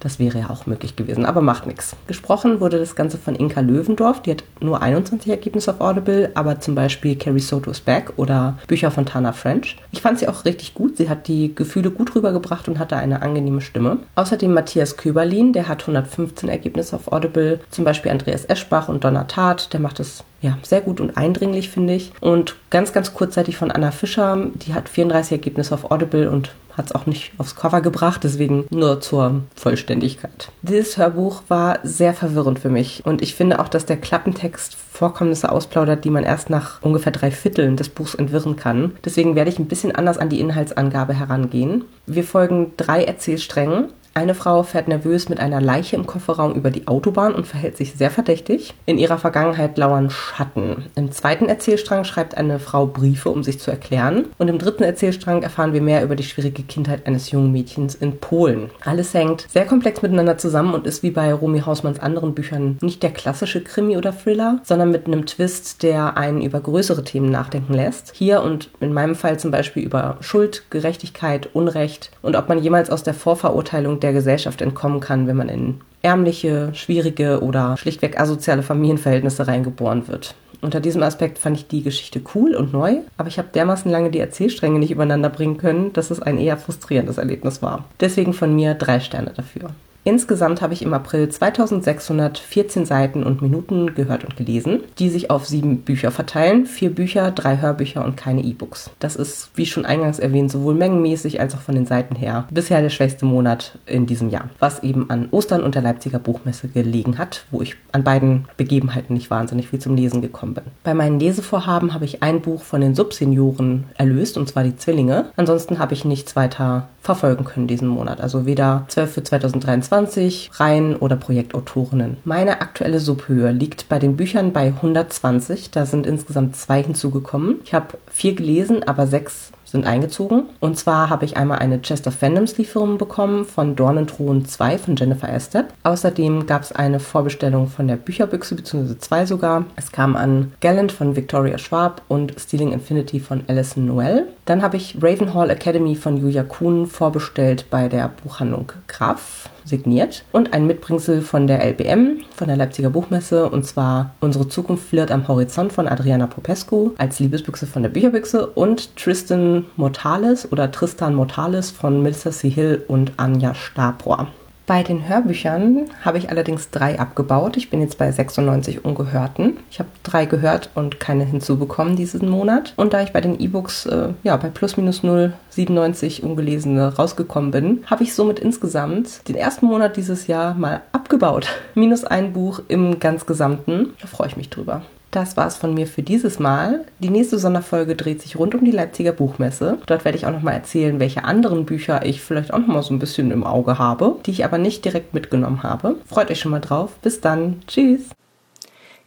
Das 0.00 0.18
wäre 0.18 0.38
ja 0.38 0.50
auch 0.50 0.66
möglich 0.66 0.96
gewesen, 0.96 1.24
aber 1.24 1.40
macht 1.40 1.66
nichts. 1.66 1.96
Gesprochen 2.06 2.60
wurde 2.60 2.78
das 2.78 2.94
Ganze 2.94 3.18
von 3.18 3.34
Inka 3.34 3.60
Löwendorf, 3.60 4.22
die 4.22 4.32
hat 4.32 4.44
nur 4.60 4.82
21 4.82 5.30
Ergebnisse 5.30 5.72
auf 5.72 5.80
Audible, 5.80 6.30
aber 6.34 6.60
zum 6.60 6.74
Beispiel 6.74 7.16
Carrie 7.16 7.40
Soto's 7.40 7.80
Back 7.80 8.12
oder 8.16 8.58
Bücher 8.66 8.90
von 8.90 9.06
Tana 9.06 9.32
French. 9.32 9.76
Ich 9.92 10.02
fand 10.02 10.18
sie 10.18 10.28
auch 10.28 10.44
richtig 10.44 10.74
gut, 10.74 10.96
sie 10.96 11.08
hat 11.08 11.28
die 11.28 11.54
Gefühle 11.54 11.90
gut 11.90 12.14
rübergebracht 12.14 12.68
und 12.68 12.78
hatte 12.78 12.96
eine 12.96 13.22
angenehme 13.22 13.60
Stimme. 13.60 13.98
Außerdem 14.14 14.52
Matthias 14.52 14.96
Köberlin, 14.96 15.52
der 15.52 15.68
hat 15.68 15.82
115 15.82 16.48
Ergebnisse 16.48 16.96
auf 16.96 17.12
Audible, 17.12 17.60
zum 17.70 17.84
Beispiel 17.84 18.12
Andreas 18.12 18.44
Eschbach 18.44 18.88
und 18.88 19.04
Donna 19.04 19.24
Tat, 19.24 19.72
der 19.72 19.80
macht 19.80 20.00
es 20.00 20.24
ja, 20.42 20.58
sehr 20.62 20.80
gut 20.80 21.00
und 21.00 21.16
eindringlich, 21.16 21.70
finde 21.70 21.94
ich. 21.94 22.12
Und 22.20 22.56
ganz, 22.70 22.92
ganz 22.92 23.14
kurzzeitig 23.14 23.56
von 23.56 23.70
Anna 23.70 23.90
Fischer, 23.90 24.46
die 24.54 24.74
hat 24.74 24.88
34 24.88 25.32
Ergebnisse 25.32 25.74
auf 25.74 25.90
Audible 25.90 26.30
und 26.30 26.52
hat 26.76 26.86
es 26.86 26.94
auch 26.94 27.06
nicht 27.06 27.32
aufs 27.38 27.56
Cover 27.56 27.80
gebracht, 27.80 28.22
deswegen 28.24 28.66
nur 28.70 29.00
zur 29.00 29.42
Vollständigkeit. 29.54 30.50
Dieses 30.62 30.96
Hörbuch 30.96 31.42
war 31.48 31.78
sehr 31.82 32.14
verwirrend 32.14 32.58
für 32.58 32.68
mich 32.68 33.04
und 33.04 33.22
ich 33.22 33.34
finde 33.34 33.60
auch, 33.60 33.68
dass 33.68 33.86
der 33.86 33.96
Klappentext 33.96 34.74
Vorkommnisse 34.74 35.52
ausplaudert, 35.52 36.04
die 36.04 36.10
man 36.10 36.24
erst 36.24 36.48
nach 36.48 36.82
ungefähr 36.82 37.12
drei 37.12 37.30
Vierteln 37.30 37.76
des 37.76 37.90
Buchs 37.90 38.14
entwirren 38.14 38.56
kann. 38.56 38.92
Deswegen 39.04 39.34
werde 39.36 39.50
ich 39.50 39.58
ein 39.58 39.66
bisschen 39.66 39.94
anders 39.94 40.18
an 40.18 40.30
die 40.30 40.40
Inhaltsangabe 40.40 41.12
herangehen. 41.12 41.84
Wir 42.06 42.24
folgen 42.24 42.72
drei 42.76 43.04
Erzählsträngen. 43.04 43.88
Eine 44.16 44.34
Frau 44.34 44.62
fährt 44.62 44.88
nervös 44.88 45.28
mit 45.28 45.40
einer 45.40 45.60
Leiche 45.60 45.94
im 45.94 46.06
Kofferraum 46.06 46.54
über 46.54 46.70
die 46.70 46.88
Autobahn 46.88 47.34
und 47.34 47.46
verhält 47.46 47.76
sich 47.76 47.96
sehr 47.96 48.10
verdächtig. 48.10 48.72
In 48.86 48.96
ihrer 48.96 49.18
Vergangenheit 49.18 49.76
lauern 49.76 50.08
Schatten. 50.08 50.86
Im 50.94 51.12
zweiten 51.12 51.50
Erzählstrang 51.50 52.04
schreibt 52.04 52.34
eine 52.34 52.58
Frau 52.58 52.86
Briefe, 52.86 53.28
um 53.28 53.42
sich 53.42 53.60
zu 53.60 53.70
erklären. 53.70 54.24
Und 54.38 54.48
im 54.48 54.58
dritten 54.58 54.84
Erzählstrang 54.84 55.42
erfahren 55.42 55.74
wir 55.74 55.82
mehr 55.82 56.02
über 56.02 56.16
die 56.16 56.22
schwierige 56.22 56.62
Kindheit 56.62 57.06
eines 57.06 57.30
jungen 57.30 57.52
Mädchens 57.52 57.94
in 57.94 58.16
Polen. 58.16 58.70
Alles 58.86 59.12
hängt 59.12 59.50
sehr 59.50 59.66
komplex 59.66 60.00
miteinander 60.00 60.38
zusammen 60.38 60.72
und 60.72 60.86
ist 60.86 61.02
wie 61.02 61.10
bei 61.10 61.34
Romy 61.34 61.60
Hausmanns 61.60 62.00
anderen 62.00 62.34
Büchern 62.34 62.78
nicht 62.80 63.02
der 63.02 63.10
klassische 63.10 63.62
Krimi 63.62 63.98
oder 63.98 64.14
Thriller, 64.14 64.60
sondern 64.62 64.92
mit 64.92 65.06
einem 65.06 65.26
Twist, 65.26 65.82
der 65.82 66.16
einen 66.16 66.40
über 66.40 66.60
größere 66.60 67.04
Themen 67.04 67.30
nachdenken 67.30 67.74
lässt. 67.74 68.12
Hier 68.14 68.40
und 68.40 68.70
in 68.80 68.94
meinem 68.94 69.14
Fall 69.14 69.38
zum 69.38 69.50
Beispiel 69.50 69.82
über 69.82 70.16
Schuld, 70.20 70.62
Gerechtigkeit, 70.70 71.50
Unrecht 71.52 72.12
und 72.22 72.34
ob 72.34 72.48
man 72.48 72.62
jemals 72.62 72.88
aus 72.88 73.02
der 73.02 73.12
Vorverurteilung 73.12 74.00
der 74.00 74.05
Gesellschaft 74.12 74.60
entkommen 74.60 75.00
kann, 75.00 75.26
wenn 75.26 75.36
man 75.36 75.48
in 75.48 75.80
ärmliche, 76.02 76.74
schwierige 76.74 77.42
oder 77.42 77.76
schlichtweg 77.76 78.20
asoziale 78.20 78.62
Familienverhältnisse 78.62 79.46
reingeboren 79.46 80.08
wird. 80.08 80.34
Unter 80.62 80.80
diesem 80.80 81.02
Aspekt 81.02 81.38
fand 81.38 81.56
ich 81.56 81.68
die 81.68 81.82
Geschichte 81.82 82.20
cool 82.34 82.54
und 82.54 82.72
neu, 82.72 82.98
aber 83.16 83.28
ich 83.28 83.38
habe 83.38 83.48
dermaßen 83.52 83.90
lange 83.90 84.10
die 84.10 84.20
Erzählstränge 84.20 84.78
nicht 84.78 84.90
übereinander 84.90 85.28
bringen 85.28 85.58
können, 85.58 85.92
dass 85.92 86.10
es 86.10 86.22
ein 86.22 86.38
eher 86.38 86.56
frustrierendes 86.56 87.18
Erlebnis 87.18 87.60
war. 87.62 87.84
Deswegen 88.00 88.32
von 88.32 88.54
mir 88.54 88.74
drei 88.74 89.00
Sterne 89.00 89.32
dafür. 89.36 89.70
Insgesamt 90.06 90.62
habe 90.62 90.72
ich 90.72 90.82
im 90.82 90.94
April 90.94 91.28
2614 91.28 92.86
Seiten 92.86 93.24
und 93.24 93.42
Minuten 93.42 93.96
gehört 93.96 94.22
und 94.22 94.36
gelesen, 94.36 94.84
die 95.00 95.10
sich 95.10 95.32
auf 95.32 95.48
sieben 95.48 95.78
Bücher 95.78 96.12
verteilen. 96.12 96.66
Vier 96.66 96.94
Bücher, 96.94 97.32
drei 97.32 97.58
Hörbücher 97.58 98.04
und 98.04 98.16
keine 98.16 98.42
E-Books. 98.42 98.90
Das 99.00 99.16
ist, 99.16 99.50
wie 99.56 99.66
schon 99.66 99.84
eingangs 99.84 100.20
erwähnt, 100.20 100.52
sowohl 100.52 100.74
mengenmäßig 100.74 101.40
als 101.40 101.56
auch 101.56 101.60
von 101.60 101.74
den 101.74 101.86
Seiten 101.86 102.14
her 102.14 102.46
bisher 102.52 102.82
der 102.82 102.90
schwächste 102.90 103.26
Monat 103.26 103.80
in 103.86 104.06
diesem 104.06 104.30
Jahr. 104.30 104.48
Was 104.60 104.84
eben 104.84 105.10
an 105.10 105.26
Ostern 105.32 105.64
und 105.64 105.74
der 105.74 105.82
Leipziger 105.82 106.20
Buchmesse 106.20 106.68
gelegen 106.68 107.18
hat, 107.18 107.44
wo 107.50 107.60
ich 107.60 107.74
an 107.90 108.04
beiden 108.04 108.44
Begebenheiten 108.56 109.14
nicht 109.14 109.32
wahnsinnig 109.32 109.70
viel 109.70 109.80
zum 109.80 109.96
Lesen 109.96 110.22
gekommen 110.22 110.54
bin. 110.54 110.64
Bei 110.84 110.94
meinen 110.94 111.18
Lesevorhaben 111.18 111.94
habe 111.94 112.04
ich 112.04 112.22
ein 112.22 112.42
Buch 112.42 112.62
von 112.62 112.80
den 112.80 112.94
Subsenioren 112.94 113.86
erlöst, 113.98 114.38
und 114.38 114.48
zwar 114.48 114.62
die 114.62 114.76
Zwillinge. 114.76 115.30
Ansonsten 115.34 115.80
habe 115.80 115.94
ich 115.94 116.04
nichts 116.04 116.36
weiter 116.36 116.86
verfolgen 117.06 117.44
können 117.44 117.68
diesen 117.68 117.88
Monat. 117.88 118.20
Also 118.20 118.46
weder 118.46 118.84
12 118.88 119.12
für 119.12 119.22
2023 119.22 119.95
120 119.96 120.50
Reihen 120.54 120.96
oder 120.96 121.16
Projektautorinnen. 121.16 122.18
Meine 122.24 122.60
aktuelle 122.60 123.00
Subhöhe 123.00 123.50
liegt 123.50 123.88
bei 123.88 123.98
den 123.98 124.16
Büchern 124.16 124.52
bei 124.52 124.66
120. 124.66 125.70
Da 125.70 125.86
sind 125.86 126.06
insgesamt 126.06 126.56
zwei 126.56 126.82
hinzugekommen. 126.82 127.60
Ich 127.64 127.72
habe 127.72 127.98
vier 128.10 128.34
gelesen, 128.34 128.82
aber 128.82 129.06
sechs 129.06 129.52
sind 129.66 129.86
eingezogen. 129.86 130.44
Und 130.60 130.78
zwar 130.78 131.10
habe 131.10 131.24
ich 131.24 131.36
einmal 131.36 131.58
eine 131.58 131.82
Chest 131.82 132.06
of 132.06 132.14
Fandoms 132.14 132.56
Lieferung 132.56 132.98
bekommen 132.98 133.44
von 133.44 133.76
Dornenthron 133.76 134.44
2 134.44 134.78
von 134.78 134.96
Jennifer 134.96 135.28
Estep. 135.28 135.66
Außerdem 135.82 136.46
gab 136.46 136.62
es 136.62 136.72
eine 136.72 137.00
Vorbestellung 137.00 137.66
von 137.66 137.88
der 137.88 137.96
Bücherbüchse, 137.96 138.54
beziehungsweise 138.54 138.98
zwei 138.98 139.26
sogar. 139.26 139.64
Es 139.76 139.92
kam 139.92 140.16
an 140.16 140.52
Gallant 140.60 140.92
von 140.92 141.16
Victoria 141.16 141.58
Schwab 141.58 142.02
und 142.08 142.34
Stealing 142.38 142.72
Infinity 142.72 143.20
von 143.20 143.42
Alison 143.48 143.86
Noel. 143.86 144.28
Dann 144.44 144.62
habe 144.62 144.76
ich 144.76 144.96
Ravenhall 145.02 145.50
Academy 145.50 145.96
von 145.96 146.16
Julia 146.16 146.44
Kuhn 146.44 146.86
vorbestellt 146.86 147.66
bei 147.68 147.88
der 147.88 148.08
Buchhandlung 148.22 148.72
Graf 148.86 149.50
signiert 149.66 150.24
und 150.32 150.52
ein 150.52 150.66
Mitbringsel 150.66 151.20
von 151.20 151.46
der 151.46 151.64
LBM, 151.64 152.20
von 152.34 152.46
der 152.46 152.56
Leipziger 152.56 152.90
Buchmesse, 152.90 153.48
und 153.48 153.66
zwar 153.66 154.14
Unsere 154.20 154.48
Zukunft 154.48 154.88
flirt 154.88 155.10
am 155.10 155.26
Horizont 155.28 155.72
von 155.72 155.88
Adriana 155.88 156.26
Popescu 156.26 156.92
als 156.98 157.18
Liebesbüchse 157.18 157.66
von 157.66 157.82
der 157.82 157.90
Bücherbüchse 157.90 158.46
und 158.46 158.96
Tristan 158.96 159.55
Mortales 159.76 160.50
oder 160.52 160.70
Tristan 160.70 161.14
Mortales 161.14 161.70
von 161.70 162.02
Melissa 162.02 162.30
C. 162.30 162.50
Hill 162.50 162.84
und 162.86 163.12
Anja 163.16 163.54
Stabrohr. 163.54 164.28
Bei 164.66 164.82
den 164.82 165.08
Hörbüchern 165.08 165.88
habe 166.04 166.18
ich 166.18 166.28
allerdings 166.28 166.70
drei 166.70 166.98
abgebaut. 166.98 167.56
Ich 167.56 167.70
bin 167.70 167.80
jetzt 167.80 167.98
bei 167.98 168.10
96 168.10 168.84
Ungehörten. 168.84 169.58
Ich 169.70 169.78
habe 169.78 169.88
drei 170.02 170.26
gehört 170.26 170.70
und 170.74 170.98
keine 170.98 171.24
hinzubekommen 171.24 171.94
diesen 171.94 172.28
Monat. 172.28 172.74
Und 172.74 172.92
da 172.92 173.02
ich 173.02 173.12
bei 173.12 173.20
den 173.20 173.38
E-Books 173.38 173.86
äh, 173.86 174.08
ja, 174.24 174.36
bei 174.36 174.48
plus 174.48 174.76
minus 174.76 175.04
0,97 175.04 176.22
ungelesene 176.22 176.96
rausgekommen 176.96 177.52
bin, 177.52 177.84
habe 177.86 178.02
ich 178.02 178.12
somit 178.12 178.40
insgesamt 178.40 179.28
den 179.28 179.36
ersten 179.36 179.66
Monat 179.66 179.96
dieses 179.96 180.26
Jahr 180.26 180.54
mal 180.54 180.82
abgebaut. 180.90 181.46
Minus 181.76 182.04
ein 182.04 182.32
Buch 182.32 182.60
im 182.66 182.98
ganz 182.98 183.24
Gesamten. 183.24 183.94
Da 184.00 184.08
freue 184.08 184.26
ich 184.26 184.36
mich 184.36 184.50
drüber. 184.50 184.82
Das 185.16 185.34
war 185.34 185.46
es 185.46 185.56
von 185.56 185.72
mir 185.72 185.86
für 185.86 186.02
dieses 186.02 186.38
Mal. 186.38 186.84
Die 186.98 187.08
nächste 187.08 187.38
Sonderfolge 187.38 187.96
dreht 187.96 188.20
sich 188.20 188.36
rund 188.36 188.54
um 188.54 188.66
die 188.66 188.70
Leipziger 188.70 189.12
Buchmesse. 189.12 189.78
Dort 189.86 190.04
werde 190.04 190.18
ich 190.18 190.26
auch 190.26 190.30
nochmal 190.30 190.52
erzählen, 190.52 191.00
welche 191.00 191.24
anderen 191.24 191.64
Bücher 191.64 192.04
ich 192.04 192.20
vielleicht 192.20 192.52
auch 192.52 192.58
nochmal 192.58 192.82
so 192.82 192.92
ein 192.92 192.98
bisschen 192.98 193.30
im 193.30 193.42
Auge 193.42 193.78
habe, 193.78 194.16
die 194.26 194.30
ich 194.30 194.44
aber 194.44 194.58
nicht 194.58 194.84
direkt 194.84 195.14
mitgenommen 195.14 195.62
habe. 195.62 195.96
Freut 196.04 196.30
euch 196.30 196.38
schon 196.38 196.50
mal 196.50 196.60
drauf. 196.60 196.90
Bis 197.00 197.22
dann. 197.22 197.62
Tschüss. 197.66 198.02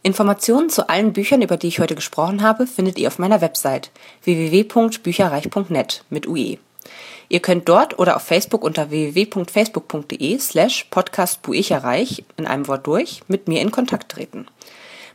Informationen 0.02 0.68
zu 0.68 0.88
allen 0.88 1.12
Büchern, 1.12 1.42
über 1.42 1.56
die 1.56 1.68
ich 1.68 1.78
heute 1.78 1.94
gesprochen 1.94 2.42
habe, 2.42 2.66
findet 2.66 2.98
ihr 2.98 3.06
auf 3.06 3.20
meiner 3.20 3.40
Website 3.40 3.92
www.bücherreich.net 4.24 6.02
mit 6.10 6.26
UE. 6.26 6.56
Ihr 7.28 7.40
könnt 7.40 7.68
dort 7.68 8.00
oder 8.00 8.16
auf 8.16 8.22
Facebook 8.22 8.64
unter 8.64 8.90
www.facebook.de 8.90 10.40
slash 10.40 10.88
podcastbuicherreich 10.90 12.24
in 12.36 12.48
einem 12.48 12.66
Wort 12.66 12.88
durch 12.88 13.22
mit 13.28 13.46
mir 13.46 13.60
in 13.60 13.70
Kontakt 13.70 14.10
treten. 14.10 14.48